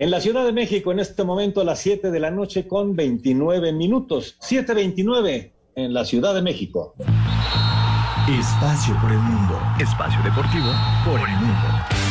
[0.03, 2.93] En la Ciudad de México, en este momento a las 7 de la noche con
[2.93, 4.37] 29 minutos.
[4.41, 6.93] 7.29 en la Ciudad de México.
[8.27, 9.57] Espacio por el mundo.
[9.79, 10.73] Espacio deportivo
[11.05, 12.02] por el mundo.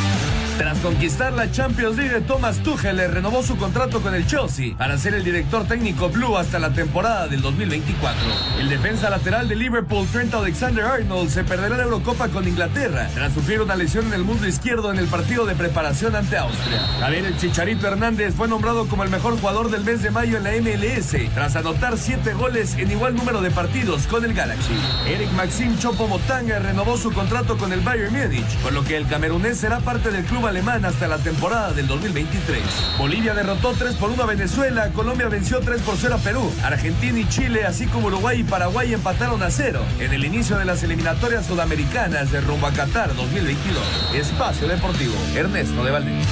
[0.57, 4.99] Tras conquistar la Champions League, Thomas Tuchel le renovó su contrato con el Chelsea para
[4.99, 8.21] ser el director técnico blue hasta la temporada del 2024.
[8.59, 13.61] El defensa lateral de Liverpool, Trent Alexander-Arnold, se perderá la Eurocopa con Inglaterra tras sufrir
[13.61, 16.79] una lesión en el mundo izquierdo en el partido de preparación ante Austria.
[16.99, 20.43] Javier el Chicharito Hernández fue nombrado como el mejor jugador del mes de mayo en
[20.43, 24.73] la MLS tras anotar siete goles en igual número de partidos con el Galaxy.
[25.07, 29.07] Eric Maxim Chopo Motanga renovó su contrato con el Bayern Múnich, con lo que el
[29.07, 32.61] camerunés será parte del club alemán hasta la temporada del 2023.
[32.97, 37.19] Bolivia derrotó 3 por 1 a Venezuela, Colombia venció 3 por 0 a Perú, Argentina
[37.19, 40.83] y Chile, así como Uruguay y Paraguay empataron a 0 en el inicio de las
[40.83, 44.15] eliminatorias sudamericanas de rumbo a Qatar 2022.
[44.15, 46.27] Espacio Deportivo, Ernesto de Valdés.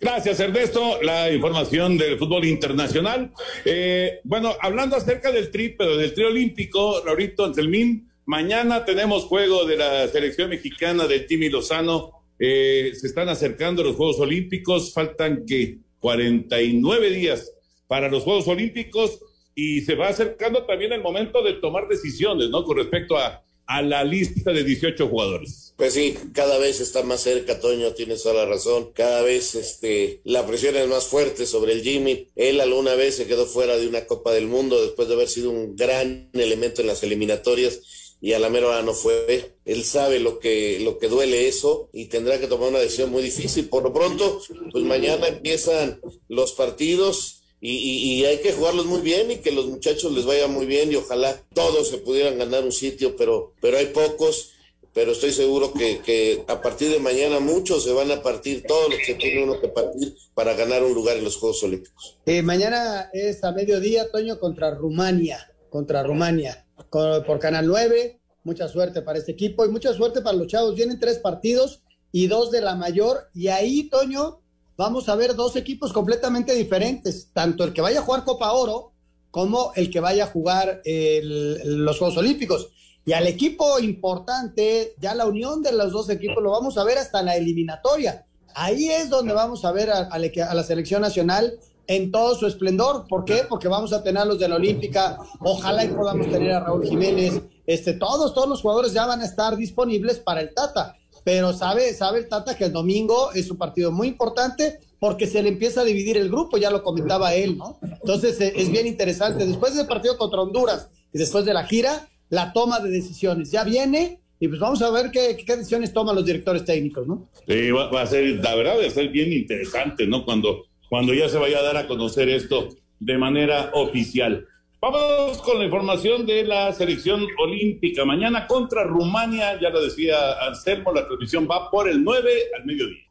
[0.00, 1.02] Gracias, Ernesto.
[1.02, 3.32] La información del fútbol internacional.
[3.66, 9.64] Eh, bueno, hablando acerca del tri, pero del tri olímpico, Raurito Anselmín, Mañana tenemos juego
[9.64, 12.12] de la selección mexicana del Timi Lozano.
[12.38, 14.92] Eh, se están acercando los Juegos Olímpicos.
[14.92, 17.52] Faltan que 49 días
[17.88, 19.18] para los Juegos Olímpicos
[19.56, 22.62] y se va acercando también el momento de tomar decisiones, ¿no?
[22.62, 25.74] Con respecto a, a la lista de 18 jugadores.
[25.76, 28.92] Pues sí, cada vez está más cerca, Toño, tienes toda la razón.
[28.94, 32.28] Cada vez este, la presión es más fuerte sobre el Jimmy.
[32.36, 35.50] Él alguna vez se quedó fuera de una Copa del Mundo después de haber sido
[35.50, 37.80] un gran elemento en las eliminatorias
[38.20, 39.56] y a la mera no fue.
[39.64, 43.22] Él sabe lo que, lo que duele eso y tendrá que tomar una decisión muy
[43.22, 43.68] difícil.
[43.68, 49.36] Por lo pronto, pues mañana empiezan los partidos y, hay que jugarlos muy bien y
[49.36, 53.16] que los muchachos les vaya muy bien y ojalá todos se pudieran ganar un sitio,
[53.16, 54.52] pero, pero hay pocos.
[54.92, 58.90] Pero estoy seguro que, que a partir de mañana muchos se van a partir, todos
[58.90, 62.18] los que tiene uno que partir para ganar un lugar en los Juegos Olímpicos.
[62.26, 68.20] Eh, mañana es a mediodía, Toño, contra Rumania, contra Rumania por Canal 9.
[68.42, 70.74] Mucha suerte para este equipo y mucha suerte para los chavos.
[70.74, 73.28] Vienen tres partidos y dos de la mayor.
[73.34, 74.40] Y ahí, Toño,
[74.76, 77.30] vamos a ver dos equipos completamente diferentes.
[77.32, 78.92] Tanto el que vaya a jugar Copa Oro
[79.30, 82.70] como el que vaya a jugar los Juegos Olímpicos.
[83.04, 86.98] Y al equipo importante, ya la unión de los dos equipos lo vamos a ver
[86.98, 88.26] hasta la eliminatoria.
[88.54, 93.06] Ahí es donde vamos a ver a, a la selección nacional en todo su esplendor.
[93.08, 93.42] ¿Por qué?
[93.48, 96.86] Porque vamos a tener a los de la Olímpica, ojalá y podamos tener a Raúl
[96.86, 100.96] Jiménez, este, todos, todos los jugadores ya van a estar disponibles para el Tata.
[101.22, 105.42] Pero sabe, sabe el Tata que el domingo es un partido muy importante porque se
[105.42, 107.78] le empieza a dividir el grupo, ya lo comentaba él, ¿no?
[107.82, 109.46] Entonces eh, es bien interesante.
[109.46, 113.64] Después del partido contra Honduras y después de la gira, la toma de decisiones ya
[113.64, 117.28] viene y pues vamos a ver qué, qué decisiones toman los directores técnicos, ¿no?
[117.46, 120.24] Sí, va, va, a ser, la verdad, va a ser bien interesante, ¿no?
[120.24, 124.46] Cuando cuando ya se vaya a dar a conocer esto de manera oficial.
[124.80, 128.04] Vamos con la información de la selección olímpica.
[128.04, 133.04] Mañana contra Rumania, ya lo decía Anselmo, la transmisión va por el 9 al mediodía.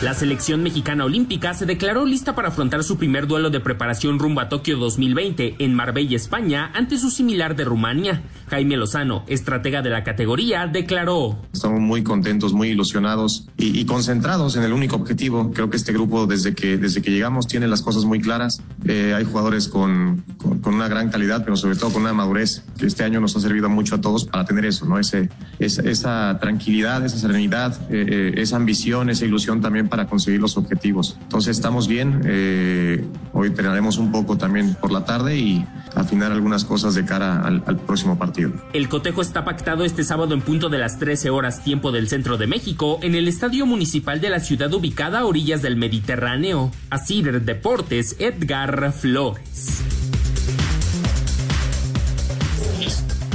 [0.00, 4.40] La selección mexicana olímpica se declaró lista para afrontar su primer duelo de preparación rumbo
[4.40, 8.22] a Tokio 2020 en Marbella, España, ante su similar de Rumania.
[8.46, 11.36] Jaime Lozano, estratega de la categoría, declaró.
[11.52, 15.50] Estamos muy contentos, muy ilusionados y, concentrados en el único objetivo.
[15.52, 18.62] Creo que este grupo desde que, desde que llegamos tiene las cosas muy claras.
[18.84, 22.86] Eh, hay jugadores con, con, una gran calidad, pero sobre todo con una madurez que
[22.86, 25.00] este año nos ha servido mucho a todos para tener eso, ¿no?
[25.00, 30.56] Ese, esa, tranquilidad, esa serenidad, eh, eh, esa ambición, esa ilusión también para conseguir los
[30.56, 31.16] objetivos.
[31.22, 36.64] Entonces estamos bien, eh, hoy entrenaremos un poco también por la tarde y afinar algunas
[36.64, 38.52] cosas de cara al, próximo partido.
[38.72, 42.36] El cotejo está pactado este sábado en punto de las 13 horas tiempo del centro
[42.36, 46.70] de México en el Estadio Municipal de la ciudad ubicada a orillas del Mediterráneo.
[46.90, 50.07] Así Deportes, Edgar Flores.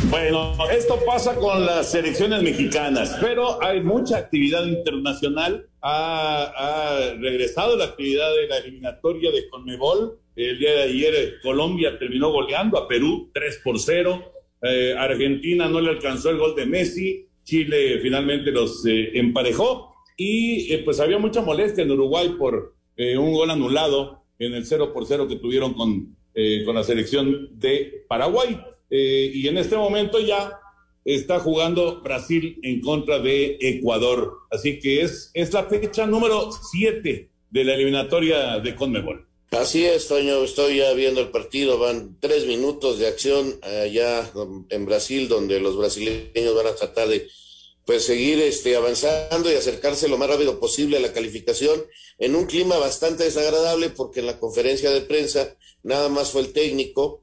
[0.10, 5.68] Bueno, esto pasa con las selecciones mexicanas, pero hay mucha actividad internacional.
[5.82, 10.20] Ha, regresado la actividad de la eliminatoria de Conmebol.
[10.36, 14.32] El día de ayer Colombia terminó goleando a Perú 3 por 0.
[14.62, 17.28] Eh, Argentina no le alcanzó el gol de Messi.
[17.44, 19.94] Chile finalmente los eh, emparejó.
[20.18, 24.66] Y eh, pues había mucha molestia en Uruguay por eh, un gol anulado en el
[24.66, 28.60] 0 por 0 que tuvieron con, eh, con la selección de Paraguay.
[28.96, 30.60] Eh, y en este momento ya
[31.04, 34.42] está jugando Brasil en contra de Ecuador.
[34.52, 39.28] Así que es, es la fecha número 7 de la eliminatoria de Conmebol.
[39.50, 44.32] Así es, Toño, estoy ya viendo el partido, van tres minutos de acción allá
[44.70, 47.28] en Brasil, donde los brasileños van a tratar de
[47.86, 51.84] pues seguir este, avanzando y acercarse lo más rápido posible a la calificación
[52.20, 56.54] en un clima bastante desagradable porque en la conferencia de prensa nada más fue el
[56.54, 57.23] técnico,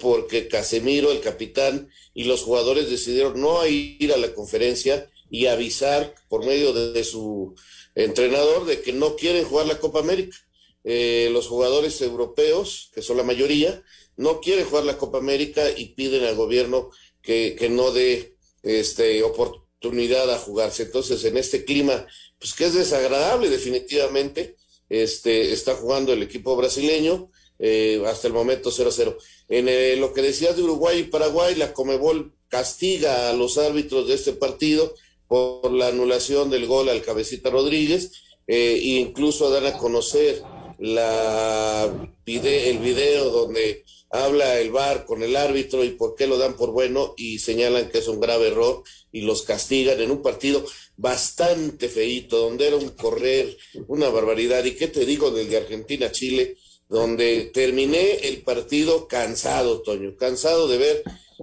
[0.00, 6.14] Porque Casemiro, el capitán, y los jugadores decidieron no ir a la conferencia y avisar
[6.28, 7.54] por medio de, su
[7.94, 10.36] entrenador de que no quieren jugar la Copa América.
[10.84, 13.82] Eh, los jugadores europeos, que son la mayoría,
[14.16, 16.90] no quieren jugar la Copa América y piden al gobierno
[17.20, 20.84] que, que no dé este, oportunidad a jugarse.
[20.84, 22.06] Entonces, en este clima,
[22.38, 24.56] pues que es desagradable definitivamente,
[24.88, 29.16] este, está jugando el equipo brasileño, eh, hasta el momento 0-0.
[29.48, 34.08] En eh, lo que decías de Uruguay y Paraguay, la Comebol castiga a los árbitros
[34.08, 34.94] de este partido
[35.26, 38.12] por la anulación del gol al cabecita Rodríguez,
[38.46, 40.42] e incluso dan a conocer
[40.78, 46.56] la el video donde habla el VAR con el árbitro y por qué lo dan
[46.56, 50.64] por bueno y señalan que es un grave error y los castigan en un partido
[50.96, 54.64] bastante feito, donde era un correr, una barbaridad.
[54.64, 56.56] ¿Y qué te digo del de Argentina-Chile?
[56.88, 61.02] Donde terminé el partido cansado, Toño, cansado de ver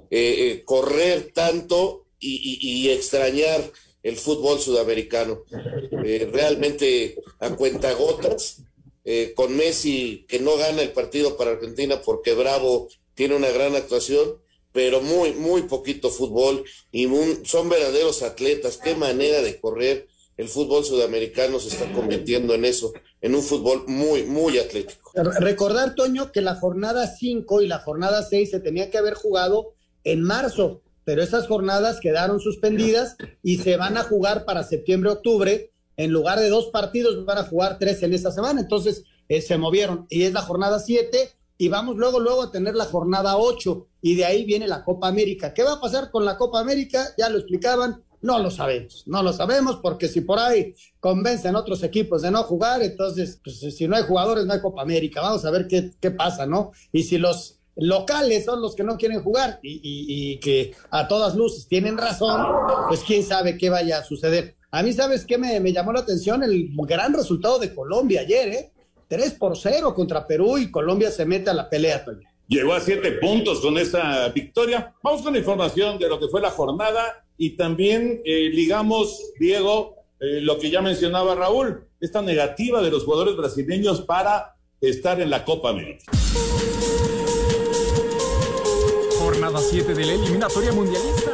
[0.10, 3.62] eh, eh, correr tanto y, extrañar
[4.04, 5.44] el fútbol sudamericano.
[6.04, 8.62] Eh, realmente a cuentagotas
[9.04, 13.76] eh, con Messi que no gana el partido para Argentina porque Bravo tiene una gran
[13.76, 17.08] actuación, pero muy, muy poquito fútbol y
[17.44, 18.78] son verdaderos atletas.
[18.78, 20.08] Qué manera de correr.
[20.38, 25.12] El fútbol sudamericano se está convirtiendo en eso, en un fútbol muy, muy atlético.
[25.13, 29.74] Recordar, Toño, que la jornada 5 y la jornada 6 se tenía que haber jugado
[30.04, 36.12] en marzo, pero esas jornadas quedaron suspendidas y se van a jugar para septiembre-octubre en
[36.12, 40.06] lugar de dos partidos van a jugar tres en esta semana, entonces eh, se movieron
[40.10, 44.15] y es la jornada siete y vamos luego, luego a tener la jornada ocho y
[44.15, 45.54] de ahí viene la Copa América.
[45.54, 47.08] ¿Qué va a pasar con la Copa América?
[47.17, 51.84] Ya lo explicaban, no lo sabemos, no lo sabemos porque si por ahí convencen otros
[51.84, 55.45] equipos de no jugar, entonces pues, si no hay jugadores no hay Copa América, vamos
[55.45, 56.71] a ver qué, qué pasa, ¿no?
[56.91, 61.36] Y si los locales son los que no quieren jugar y, y que a todas
[61.36, 62.41] luces tienen razón,
[62.88, 64.56] pues quién sabe qué vaya a suceder.
[64.75, 66.43] A mí, ¿sabes qué me, llamó la atención?
[66.43, 68.71] El gran resultado de Colombia ayer, ¿eh?
[69.08, 72.28] 3 por 0 contra Perú y Colombia se mete a la pelea, Toño.
[72.47, 74.93] Llegó a siete puntos con esa victoria.
[75.01, 79.95] Vamos con la información de lo que fue la jornada y también eh, ligamos, Diego,
[80.19, 85.30] eh, lo que ya mencionaba Raúl, esta negativa de los jugadores brasileños para estar en
[85.30, 86.06] la Copa América.
[89.19, 91.32] Jornada 7 de la eliminatoria mundialista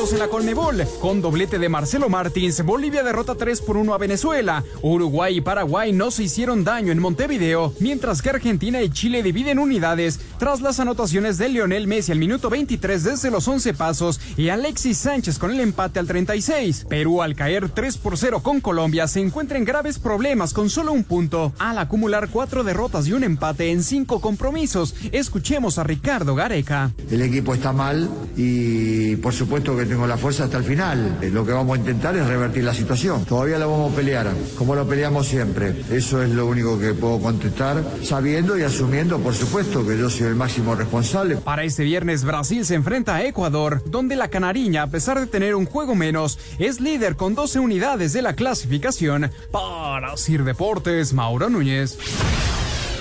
[0.00, 0.86] 2022 en la Colmebol.
[1.00, 4.64] Con doblete de Marcelo Martins, Bolivia derrota 3 por 1 a Venezuela.
[4.82, 9.58] Uruguay y Paraguay no se hicieron daño en Montevideo, mientras que Argentina y Chile dividen
[9.58, 14.48] unidades tras las anotaciones de Lionel Messi al minuto 23 desde los 11 pasos y
[14.48, 16.86] Alexis Sánchez con el empate al 36.
[16.88, 20.92] Perú al caer 3 por 0 con Colombia se encuentra en graves problemas con solo
[20.92, 24.94] un punto al acumular cuatro derrotas y un empate en cinco compromisos.
[25.12, 26.92] Escuchemos a Ricardo Gareca.
[27.10, 31.18] El equipo está mal y por supuesto que tengo la fuerza hasta el final.
[31.20, 33.24] Eh, lo que vamos a intentar es revertir la situación.
[33.24, 35.74] Todavía la vamos a pelear, como lo peleamos siempre.
[35.90, 40.28] Eso es lo único que puedo contestar, sabiendo y asumiendo, por supuesto, que yo soy
[40.28, 41.36] el máximo responsable.
[41.38, 45.56] Para este viernes, Brasil se enfrenta a Ecuador, donde la Canariña, a pesar de tener
[45.56, 49.32] un juego menos, es líder con 12 unidades de la clasificación.
[49.50, 51.98] Para Sir Deportes, Mauro Núñez.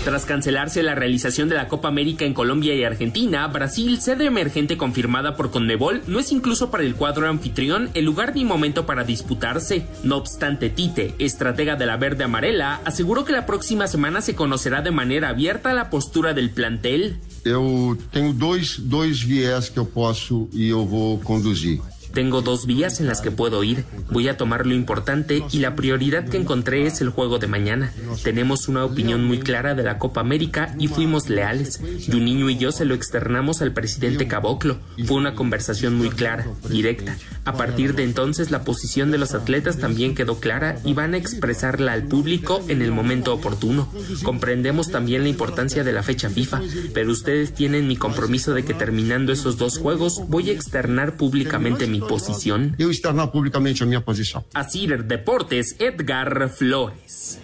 [0.06, 4.78] Tras cancelarse la realización de la Copa América en Colombia y Argentina, Brasil, sede emergente
[4.78, 9.04] confirmada por Conmebol, no es incluso para el cuadro anfitrión el lugar ni momento para
[9.04, 9.86] disputarse.
[10.04, 14.82] No obstante, Tite, estratega de la verde amarela, aseguró que la próxima semana se conocerá
[14.82, 17.18] de manera abierta la postura del plantel.
[17.46, 21.82] Eu tenho dois, dois viés que eu posso e eu vou conduzir.
[22.14, 23.86] Tengo dos vías en las que puedo ir.
[24.12, 27.94] Voy a tomar lo importante y la prioridad que encontré es el juego de mañana.
[28.24, 31.80] Tenemos una opinión muy clara de la Copa América y fuimos leales.
[32.08, 34.78] Juninho y yo se lo externamos al presidente Caboclo.
[35.06, 37.16] Fue una conversación muy clara, directa.
[37.46, 41.18] A partir de entonces la posición de los atletas también quedó clara y van a
[41.18, 43.92] expresarla al público en el momento oportuno.
[44.24, 46.62] Comprendemos también la importancia de la fecha FIFA,
[46.94, 51.88] pero ustedes tienen mi compromiso de que terminando esos dos juegos voy a externar públicamente
[51.88, 52.76] mi mi posición?
[52.78, 54.44] Yo externar públicamente mi posición.
[54.54, 57.40] Así Deportes, Edgar Flores.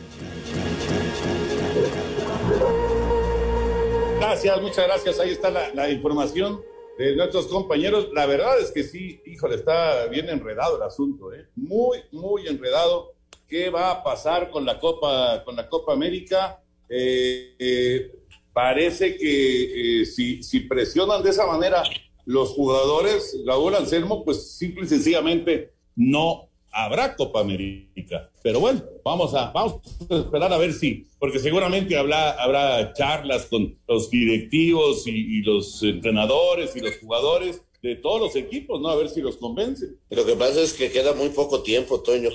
[4.20, 5.20] Gracias, muchas gracias.
[5.20, 6.62] Ahí está la, la, información
[6.98, 8.10] de nuestros compañeros.
[8.14, 11.48] La verdad es que sí, híjole, está bien enredado el asunto, ¿eh?
[11.56, 13.14] Muy, muy enredado.
[13.48, 16.60] ¿Qué va a pasar con la Copa, con la Copa América?
[16.90, 18.12] Eh, eh,
[18.54, 21.84] parece que eh, si, si presionan de esa manera
[22.26, 28.30] los jugadores, Raúl Anselmo, pues simple y sencillamente no habrá Copa América.
[28.44, 33.46] Pero bueno, vamos a, vamos a esperar a ver si, porque seguramente habrá, habrá charlas
[33.46, 38.90] con los directivos y, los entrenadores y los jugadores de todos los equipos, ¿no?
[38.90, 39.98] A ver si los convencen.
[40.10, 42.30] Lo que pasa es que queda muy poco tiempo, Toño.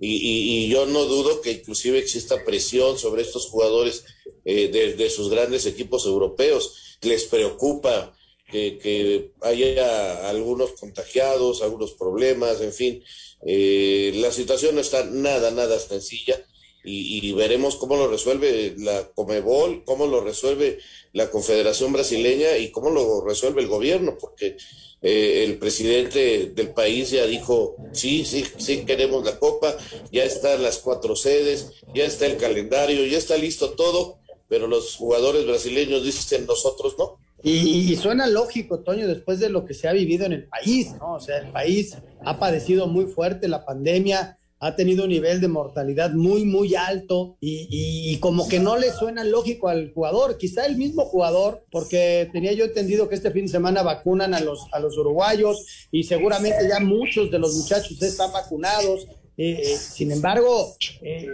[0.00, 4.04] Y, y, yo no dudo que inclusive exista presión sobre estos jugadores
[4.44, 6.98] eh, de, sus grandes equipos europeos.
[7.02, 8.12] Les preocupa
[8.50, 13.04] que, que, haya algunos contagiados, algunos problemas, en fin.
[13.46, 16.44] Eh, la situación no está nada, nada sencilla.
[16.86, 20.78] Y, y, veremos cómo lo resuelve la Comebol, cómo lo resuelve
[21.14, 24.58] la Confederación Brasileña y cómo lo resuelve el gobierno, porque
[25.06, 29.76] eh, el presidente del país ya dijo, sí, sí, sí queremos la Copa,
[30.10, 34.18] ya están las cuatro sedes, ya está el calendario, ya está listo todo,
[34.48, 37.18] pero los jugadores brasileños dicen nosotros no.
[37.44, 40.94] Y, y, suena lógico, Toño, después de lo que se ha vivido en el país,
[40.98, 41.16] ¿no?
[41.16, 45.48] O sea, el país ha padecido muy fuerte la pandemia, ha tenido un nivel de
[45.48, 50.64] mortalidad muy, muy alto y, y, como que no le suena lógico al jugador, quizá
[50.64, 54.66] el mismo jugador, porque tenía yo entendido que este fin de semana vacunan a los,
[54.72, 59.06] a los uruguayos y seguramente ya muchos de los muchachos están vacunados.
[59.36, 61.26] Eh, eh, sin embargo, eh,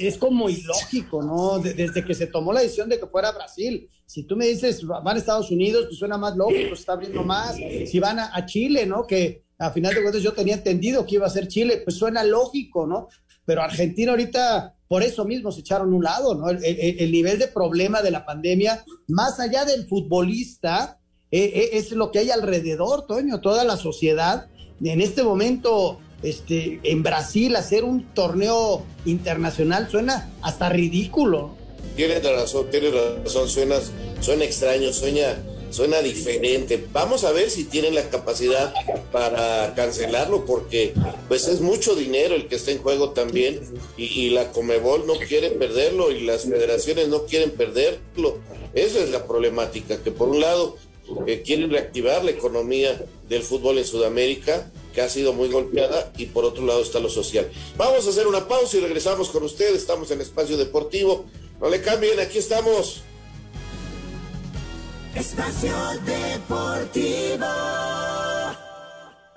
[0.00, 1.58] es como ilógico, ¿no?
[1.58, 3.88] De, desde que se tomó la decisión de que fuera Brasil.
[4.06, 7.22] Si tú me dices, van a Estados Unidos, pues suena más lógico, se está abriendo
[7.24, 7.56] más.
[7.56, 9.06] Si van a, Chile, ¿no?
[9.06, 12.24] Que a final de cuentas yo tenía entendido que iba a ser Chile, pues suena
[12.24, 13.08] lógico, ¿no?
[13.44, 16.48] Pero Argentina ahorita, por eso mismo se echaron un lado, ¿no?
[16.48, 20.98] El, el, el nivel de problema de la pandemia, más allá del futbolista,
[21.30, 24.48] eh, es lo que hay alrededor, Toño, toda la sociedad.
[24.82, 25.98] En este momento,
[26.28, 31.54] este, en Brasil, hacer un torneo internacional suena hasta ridículo.
[31.94, 33.76] Tienes razón, tienes razón, suena,
[34.20, 35.36] suena extraño, suena
[35.70, 36.84] suena diferente.
[36.92, 38.72] Vamos a ver si tienen la capacidad
[39.12, 40.94] para cancelarlo, porque
[41.28, 43.60] pues es mucho dinero el que está en juego también,
[43.96, 48.38] y, la Comebol no quiere perderlo, y las federaciones no quieren perderlo.
[48.74, 50.76] Esa es la problemática, que por un lado
[51.26, 56.24] eh, quieren reactivar la economía del fútbol en Sudamérica, que ha sido muy golpeada, y
[56.24, 57.50] por otro lado está lo social.
[57.76, 59.74] Vamos a hacer una pausa y regresamos con ustedes.
[59.74, 61.26] Estamos en Espacio Deportivo.
[61.60, 63.02] No le cambien, aquí estamos.
[65.14, 65.76] Espacio
[66.06, 67.44] Deportivo.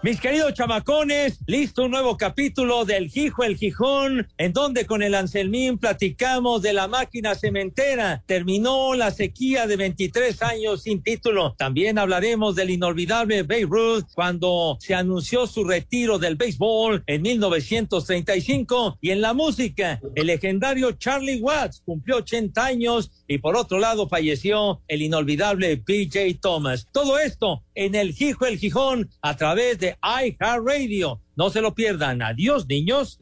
[0.01, 5.13] Mis queridos chamacones, listo un nuevo capítulo del Gijo el Gijón, en donde con el
[5.13, 8.23] Anselmín platicamos de la máquina cementera.
[8.25, 11.53] Terminó la sequía de 23 años sin título.
[11.57, 18.99] También hablaremos del inolvidable Babe Ruth cuando se anunció su retiro del béisbol en 1935.
[19.01, 24.09] Y en la música, el legendario Charlie Watts cumplió 80 años y por otro lado
[24.09, 26.87] falleció el inolvidable PJ Thomas.
[26.91, 31.21] Todo esto en el Gijo el Gijón a través de iHeartRadio.
[31.35, 32.23] No se lo pierdan.
[32.23, 33.19] Adiós, niños.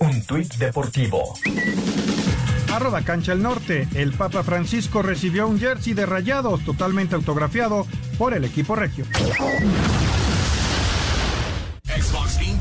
[0.00, 1.34] Un tuit deportivo.
[2.72, 3.86] Arroba Cancha el Norte.
[3.94, 7.86] El Papa Francisco recibió un jersey de rayados totalmente autografiado
[8.18, 9.06] por el equipo regio.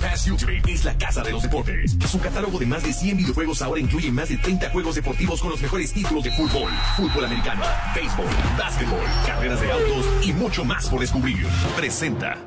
[0.04, 1.95] Pass Ultimate es la casa de los deportes.
[2.12, 5.49] Su catálogo de más de 100 videojuegos ahora incluye más de 30 juegos deportivos con
[5.49, 7.64] los mejores títulos de fútbol, fútbol americano,
[7.95, 8.26] béisbol,
[8.58, 11.47] básquetbol, carreras de autos y mucho más por descubrir.
[11.78, 12.38] Presenta.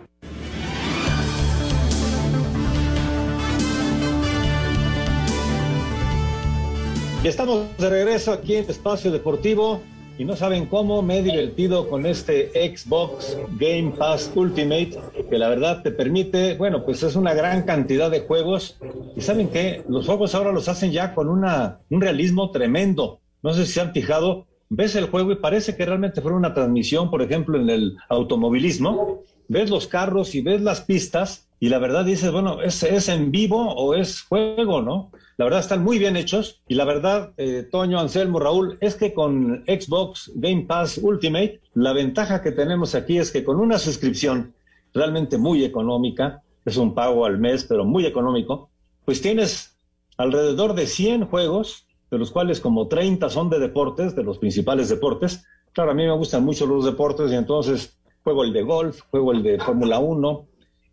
[7.24, 9.80] Estamos de regreso aquí en Espacio Deportivo
[10.18, 14.98] y no saben cómo me he divertido con este Xbox Game Pass Ultimate,
[15.28, 18.78] que la verdad te permite, bueno, pues es una gran cantidad de juegos.
[19.14, 23.20] Y saben que los juegos ahora los hacen ya con una, un realismo tremendo.
[23.42, 27.10] No sé si han fijado, ves el juego y parece que realmente fuera una transmisión,
[27.10, 29.22] por ejemplo, en el automovilismo.
[29.48, 33.30] Ves los carros y ves las pistas y la verdad dices, bueno, ¿es, es en
[33.30, 35.10] vivo o es juego, no?
[35.38, 39.14] La verdad están muy bien hechos y la verdad, eh, Toño, Anselmo, Raúl, es que
[39.14, 44.54] con Xbox Game Pass Ultimate, la ventaja que tenemos aquí es que con una suscripción
[44.92, 48.70] realmente muy económica, es un pago al mes, pero muy económico,
[49.04, 49.78] pues tienes
[50.18, 54.88] alrededor de 100 juegos, de los cuales como 30 son de deportes, de los principales
[54.88, 55.44] deportes.
[55.72, 59.32] Claro, a mí me gustan mucho los deportes y entonces juego el de golf, juego
[59.32, 60.46] el de Fórmula 1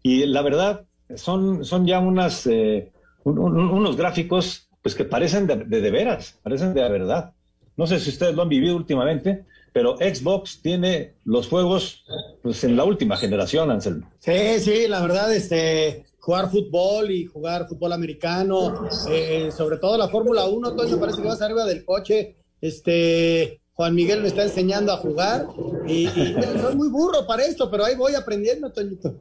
[0.03, 0.85] y la verdad
[1.15, 2.45] son, son ya unas...
[2.47, 2.91] Eh,
[3.23, 7.31] un, un, unos gráficos pues que parecen de, de, veras, parecen de verdad.
[7.77, 12.03] No sé si ustedes lo han vivido últimamente, pero Xbox tiene los juegos
[12.41, 14.11] pues, en la última generación, Anselmo.
[14.19, 20.09] Sí, sí, la verdad, este, jugar fútbol y jugar fútbol americano, eh, sobre todo la
[20.09, 24.91] Fórmula 1, Toño, parece que vas arriba del coche, este, Juan Miguel me está enseñando
[24.91, 25.47] a jugar
[25.87, 29.15] y soy muy burro para esto, pero ahí voy aprendiendo, Toñito.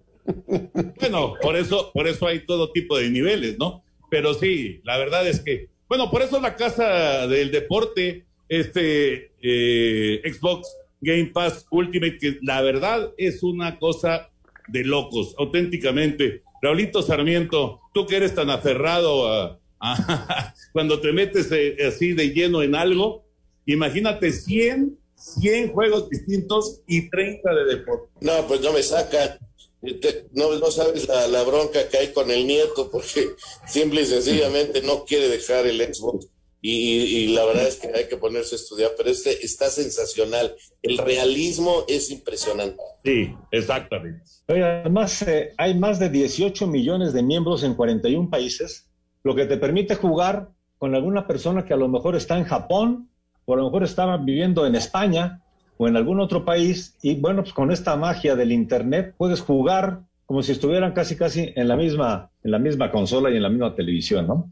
[1.00, 3.82] Bueno, por eso, por eso hay todo tipo de niveles, ¿no?
[4.10, 10.22] Pero sí, la verdad es que, bueno, por eso la casa del deporte, este eh,
[10.24, 10.68] Xbox
[11.00, 14.30] Game Pass Ultimate, que la verdad es una cosa
[14.68, 16.42] de locos, auténticamente.
[16.60, 19.58] Raulito Sarmiento, tú que eres tan aferrado a,
[20.72, 23.24] cuando te metes eh, así de lleno en algo,
[23.66, 28.08] imagínate 100, 100 juegos distintos y 30 de deporte.
[28.20, 29.38] No, pues no me sacan.
[29.82, 33.30] Te- No, no sabes la, bronca que hay con el nieto porque
[33.66, 36.28] simple y sencillamente no quiere dejar el Xbox.
[36.64, 40.54] Y, la verdad es que hay que ponerse a estudiar, pero este está sensacional.
[40.80, 42.80] El realismo es impresionante.
[43.04, 44.22] Sí, exactamente.
[44.46, 48.88] Además, eh, hay más de 18 millones de miembros en 41 países,
[49.24, 53.10] lo que te permite jugar con alguna persona que a lo mejor está en Japón
[53.44, 55.41] o a lo mejor estaba viviendo en España
[55.82, 56.96] o en algún otro país.
[57.02, 61.52] Y bueno, pues con esta magia del Internet puedes jugar como si estuvieran casi, casi
[61.56, 64.50] en la misma, en la misma consola y en la misma televisión, ¿no?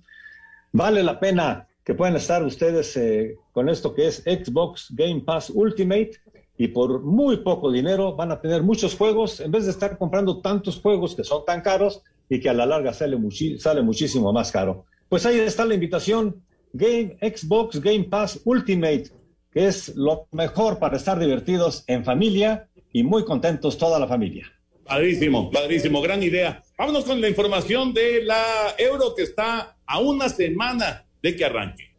[0.72, 5.50] Vale la pena que puedan estar ustedes eh, con esto que es Xbox Game Pass
[5.54, 6.10] Ultimate
[6.58, 10.40] y por muy poco dinero van a tener muchos juegos en vez de estar comprando
[10.40, 14.32] tantos juegos que son tan caros y que a la larga sale, muchi- sale muchísimo
[14.32, 14.84] más caro.
[15.08, 19.04] Pues ahí está la invitación Game Xbox Game Pass Ultimate,
[19.52, 24.46] que es lo mejor para estar divertidos en familia y muy contentos toda la familia.
[24.84, 26.62] Padrísimo, padrísimo, gran idea.
[26.76, 31.90] Vámonos con la información de la Euro que está a una semana de que arranque.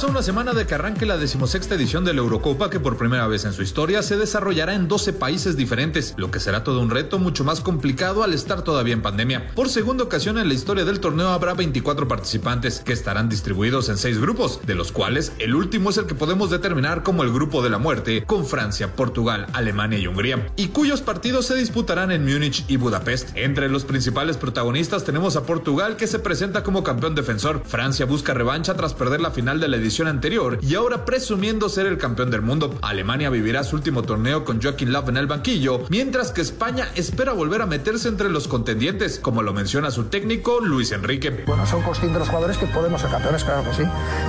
[0.00, 2.96] Estamos a una semana de que arranque la decimosexta edición de la Eurocopa que por
[2.96, 6.80] primera vez en su historia se desarrollará en 12 países diferentes, lo que será todo
[6.80, 9.50] un reto mucho más complicado al estar todavía en pandemia.
[9.54, 13.98] Por segunda ocasión en la historia del torneo habrá 24 participantes que estarán distribuidos en
[13.98, 17.62] 6 grupos, de los cuales el último es el que podemos determinar como el grupo
[17.62, 22.24] de la muerte, con Francia, Portugal, Alemania y Hungría, y cuyos partidos se disputarán en
[22.24, 23.36] Múnich y Budapest.
[23.36, 28.32] Entre los principales protagonistas tenemos a Portugal que se presenta como campeón defensor, Francia busca
[28.32, 32.30] revancha tras perder la final de la edición anterior y ahora presumiendo ser el campeón
[32.30, 32.74] del mundo.
[32.82, 37.32] Alemania vivirá su último torneo con Joaquín Love en el banquillo, mientras que España espera
[37.32, 41.44] volver a meterse entre los contendientes, como lo menciona su técnico Luis Enrique.
[41.46, 43.82] Bueno, son conscientes los jugadores que podemos ser campeones, claro que sí.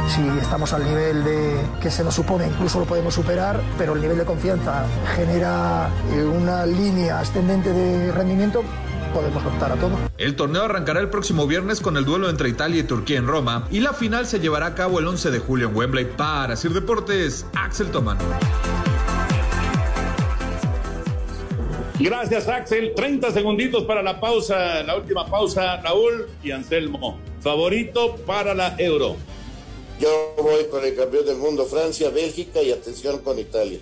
[0.09, 4.01] Si estamos al nivel de que se nos supone, incluso lo podemos superar, pero el
[4.01, 4.85] nivel de confianza
[5.15, 5.89] genera
[6.35, 8.63] una línea ascendente de rendimiento,
[9.13, 9.91] podemos optar a todo.
[10.17, 13.67] El torneo arrancará el próximo viernes con el duelo entre Italia y Turquía en Roma
[13.71, 16.05] y la final se llevará a cabo el 11 de julio en Wembley.
[16.17, 18.17] Para Sir Deportes, Axel Toman.
[21.99, 22.93] Gracias, Axel.
[22.95, 27.19] 30 segunditos para la pausa, la última pausa, Raúl y Anselmo.
[27.41, 29.17] Favorito para la Euro.
[29.99, 33.79] Yo voy con el campeón del mundo, Francia, Bélgica y atención con Italia.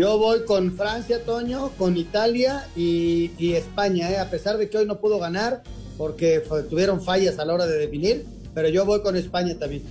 [0.00, 4.18] Yo voy con Francia, Toño, con Italia y, y España, ¿eh?
[4.18, 5.62] a pesar de que hoy no pudo ganar
[5.98, 8.24] porque tuvieron fallas a la hora de definir,
[8.54, 9.82] pero yo voy con España también.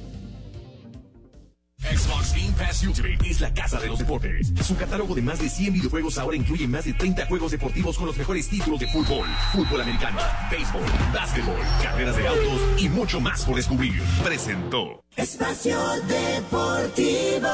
[1.77, 4.51] Xbox Game Pass Ultimate es la casa de los deportes.
[4.65, 8.07] Su catálogo de más de 100 videojuegos ahora incluye más de 30 juegos deportivos con
[8.07, 10.17] los mejores títulos de fútbol, fútbol americano,
[10.49, 10.81] béisbol,
[11.13, 14.01] básquetbol, carreras de autos y mucho más por descubrir.
[14.23, 15.03] Presentó.
[15.15, 17.47] Espacio Deportivo.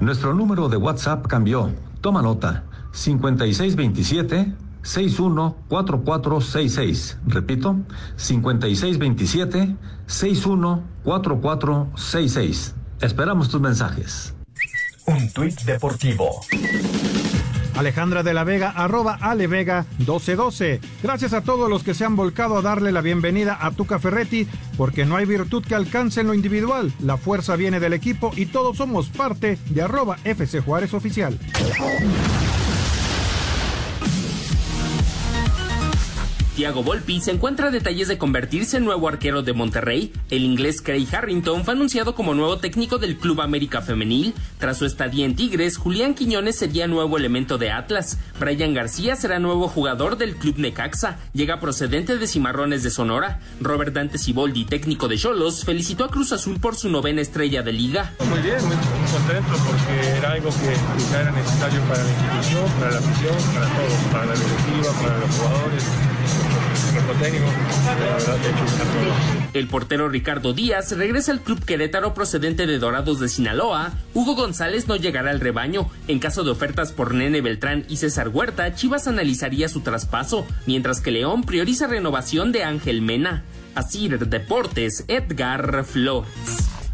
[0.00, 1.72] Nuestro número de WhatsApp cambió.
[2.00, 2.62] Toma nota.
[2.92, 7.18] 5627 614466.
[7.26, 7.76] Repito,
[8.16, 9.74] 5627
[10.06, 12.76] 614466.
[13.00, 14.34] Esperamos tus mensajes.
[15.06, 16.28] Un tuit deportivo.
[17.78, 20.80] Alejandra de la Vega, arroba Alevega 1212.
[21.00, 24.48] Gracias a todos los que se han volcado a darle la bienvenida a Tuca Ferretti,
[24.76, 26.92] porque no hay virtud que alcance en lo individual.
[26.98, 31.38] La fuerza viene del equipo y todos somos parte de arroba FC Juárez Oficial.
[36.58, 40.12] Thiago Volpi se encuentra detalles de convertirse en nuevo arquero de Monterrey.
[40.28, 44.34] El inglés Craig Harrington fue anunciado como nuevo técnico del Club América Femenil.
[44.58, 48.18] Tras su estadía en Tigres, Julián Quiñones sería nuevo elemento de Atlas.
[48.40, 51.20] Brian García será nuevo jugador del Club Necaxa.
[51.32, 53.38] Llega procedente de Cimarrones de Sonora.
[53.60, 57.72] Robert Dante Siboldi, técnico de Cholos, felicitó a Cruz Azul por su novena estrella de
[57.72, 58.14] liga.
[58.28, 58.74] Muy bien, muy
[59.12, 63.92] contento porque era algo que era necesario para la institución, para la afición, para todos,
[64.10, 65.84] para la directiva, para los jugadores.
[69.54, 73.92] El portero Ricardo Díaz regresa al club Querétaro procedente de Dorados de Sinaloa.
[74.14, 75.90] Hugo González no llegará al rebaño.
[76.06, 81.00] En caso de ofertas por Nene Beltrán y César Huerta, Chivas analizaría su traspaso, mientras
[81.00, 83.42] que León prioriza renovación de Ángel Mena.
[83.74, 86.87] Así Deportes, Edgar Flores.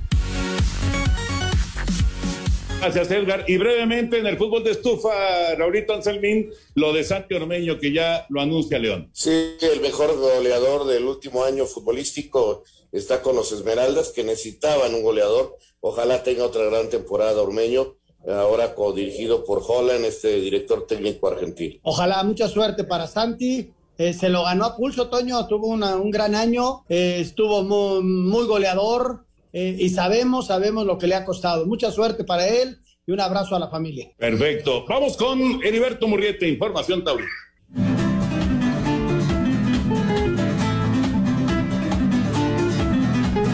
[2.85, 3.47] Gracias, Edgar.
[3.49, 8.27] Y brevemente en el fútbol de estufa, Raulito Anselmín, lo de Santi Ormeño, que ya
[8.29, 9.09] lo anuncia León.
[9.15, 12.63] Sí, el mejor goleador del último año futbolístico
[12.93, 15.57] está con los Esmeraldas, que necesitaban un goleador.
[15.81, 17.95] Ojalá tenga otra gran temporada Ormeño,
[18.29, 21.81] ahora co-dirigido por Holland, este director técnico argentino.
[21.85, 23.73] Ojalá, mucha suerte para Santi.
[23.97, 28.03] Eh, se lo ganó a pulso, Toño, tuvo una, un gran año, eh, estuvo muy,
[28.03, 29.25] muy goleador,
[29.57, 31.65] eh, y sabemos, sabemos lo que le ha costado.
[31.65, 34.11] Mucha suerte para él y un abrazo a la familia.
[34.19, 34.85] Perfecto.
[34.89, 37.31] Vamos con Heriberto Murriete, Información Taurina.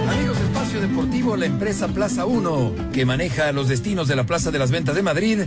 [0.09, 4.59] Amigos Espacio Deportivo, la empresa Plaza 1, que maneja los destinos de la Plaza de
[4.59, 5.41] las Ventas de Madrid,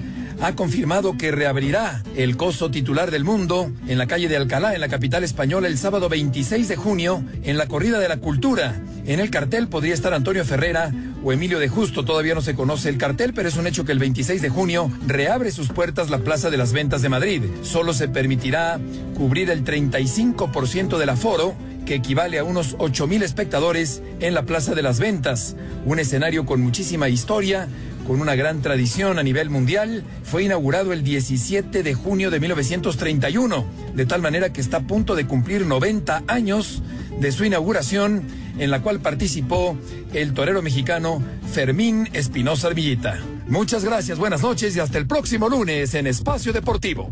[0.43, 4.81] ha confirmado que reabrirá el coso titular del mundo en la calle de Alcalá, en
[4.81, 8.75] la capital española, el sábado 26 de junio, en la corrida de la cultura.
[9.05, 10.91] En el cartel podría estar Antonio Ferrera
[11.23, 13.93] o Emilio de Justo, todavía no se conoce el cartel, pero es un hecho que
[13.93, 17.43] el 26 de junio reabre sus puertas la Plaza de las Ventas de Madrid.
[17.61, 18.81] Solo se permitirá
[19.15, 24.73] cubrir el 35% del aforo que equivale a unos 8 mil espectadores en la Plaza
[24.73, 27.67] de las Ventas, un escenario con muchísima historia,
[28.05, 33.65] con una gran tradición a nivel mundial, fue inaugurado el 17 de junio de 1931,
[33.93, 36.83] de tal manera que está a punto de cumplir 90 años
[37.19, 38.23] de su inauguración,
[38.57, 39.77] en la cual participó
[40.13, 43.19] el torero mexicano Fermín Espinosa Armillita.
[43.47, 47.11] Muchas gracias, buenas noches y hasta el próximo lunes en Espacio Deportivo.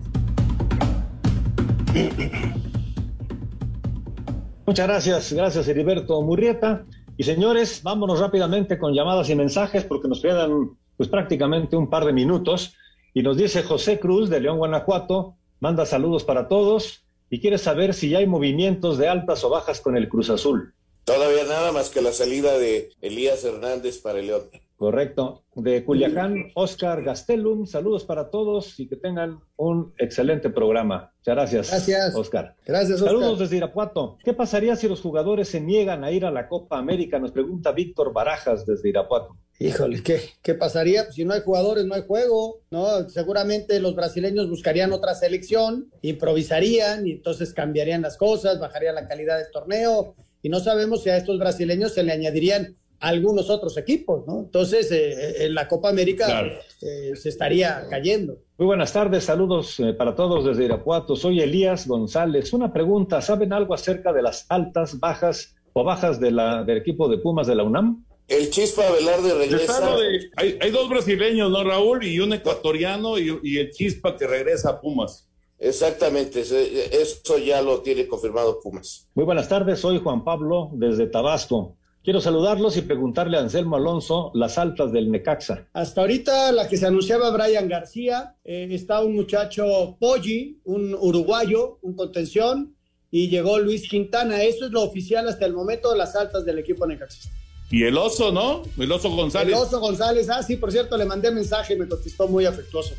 [4.65, 6.85] Muchas gracias, gracias Heriberto Murrieta.
[7.17, 12.05] Y señores, vámonos rápidamente con llamadas y mensajes porque nos quedan pues prácticamente un par
[12.05, 12.73] de minutos.
[13.13, 17.93] Y nos dice José Cruz de León, Guanajuato, manda saludos para todos y quiere saber
[17.93, 20.73] si ya hay movimientos de altas o bajas con el Cruz Azul.
[21.05, 24.43] Todavía nada más que la salida de Elías Hernández para el León.
[24.81, 25.43] Correcto.
[25.53, 31.13] De Culiacán, Oscar Gastelum, saludos para todos y que tengan un excelente programa.
[31.19, 31.69] Muchas gracias.
[31.69, 32.15] Gracias.
[32.15, 32.55] Oscar.
[32.65, 33.09] Gracias, Oscar.
[33.09, 34.17] Saludos desde Irapuato.
[34.23, 37.19] ¿Qué pasaría si los jugadores se niegan a ir a la Copa América?
[37.19, 39.37] Nos pregunta Víctor Barajas desde Irapuato.
[39.59, 41.03] Híjole, ¿qué, qué pasaría?
[41.03, 43.07] Pues si no hay jugadores, no hay juego, ¿no?
[43.07, 49.37] Seguramente los brasileños buscarían otra selección, improvisarían y entonces cambiarían las cosas, bajaría la calidad
[49.37, 54.25] del torneo y no sabemos si a estos brasileños se le añadirían algunos otros equipos,
[54.27, 54.39] ¿no?
[54.39, 56.51] Entonces, eh, en la Copa América Claro.
[56.81, 58.37] eh, se estaría cayendo.
[58.57, 61.15] Muy buenas tardes, saludos eh, para todos desde Irapuato.
[61.15, 62.53] Soy Elías González.
[62.53, 67.09] Una pregunta, ¿saben algo acerca de las altas, bajas o bajas de la, del equipo
[67.09, 68.05] de Pumas de la UNAM?
[68.27, 69.81] El Chispa Velarde regresa.
[69.97, 72.03] De- hay, hay dos brasileños, ¿no, Raúl?
[72.05, 75.27] Y un ecuatoriano y, y el Chispa que regresa a Pumas.
[75.59, 79.07] Exactamente, eso ya lo tiene confirmado Pumas.
[79.13, 81.75] Muy buenas tardes, soy Juan Pablo desde Tabasco.
[82.03, 85.67] Quiero saludarlos y preguntarle a Anselmo Alonso las altas del Necaxa.
[85.71, 91.77] Hasta ahorita la que se anunciaba Brian García, eh, está un muchacho Poggi, un uruguayo,
[91.83, 92.75] un contención,
[93.11, 94.41] y llegó Luis Quintana.
[94.41, 97.29] Eso es lo oficial hasta el momento de las altas del equipo Necaxa.
[97.69, 98.63] Y el oso, ¿no?
[98.79, 99.55] El oso González.
[99.55, 102.95] El Oso González, ah, sí, por cierto, le mandé mensaje y me contestó muy afectuoso.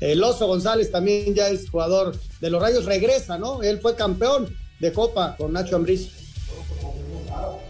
[0.00, 3.62] El Oso González también ya es jugador de los Rayos, regresa, ¿no?
[3.62, 6.19] Él fue campeón de Copa con Nacho Ambriz.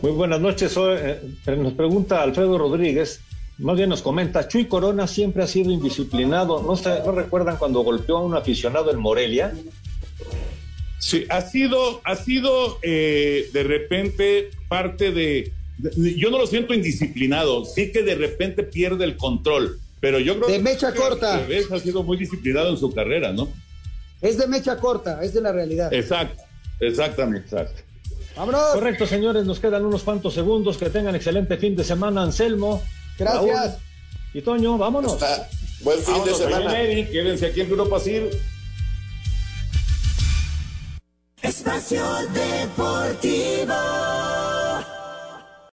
[0.03, 0.75] Muy buenas noches.
[0.79, 1.21] eh,
[1.57, 3.21] nos pregunta Alfredo Rodríguez,
[3.59, 6.63] más bien nos comenta, Chuy Corona siempre ha sido indisciplinado.
[6.63, 9.53] ¿No, se, ¿No recuerdan cuando golpeó a un aficionado en Morelia?
[10.99, 16.73] Sí, ha sido, ha sido eh, de repente parte de, de- Yo no lo siento
[16.75, 21.35] indisciplinado, sí que de repente pierde el control, pero yo creo De que mecha corta.
[21.35, 23.49] al revés, ha sido muy disciplinado en su carrera, ¿no?
[24.23, 25.93] Es de mecha corta, es de la realidad.
[25.93, 26.43] Exacto,
[26.81, 27.47] exactamente.
[27.49, 27.83] Exacto.
[28.41, 28.73] ¡Vámonos!
[28.73, 30.79] Correcto, señores, nos quedan unos cuantos segundos.
[30.79, 32.83] Que tengan excelente fin de semana, Anselmo.
[33.19, 33.45] Gracias.
[33.45, 33.71] Raúl
[34.33, 35.23] y Toño, vámonos.
[35.23, 35.47] Hasta
[35.81, 36.73] buen fin Vámonos, de semana.
[36.73, 38.31] Quédense aquí en Grupo Asir.
[41.43, 43.75] Espacio Deportivo.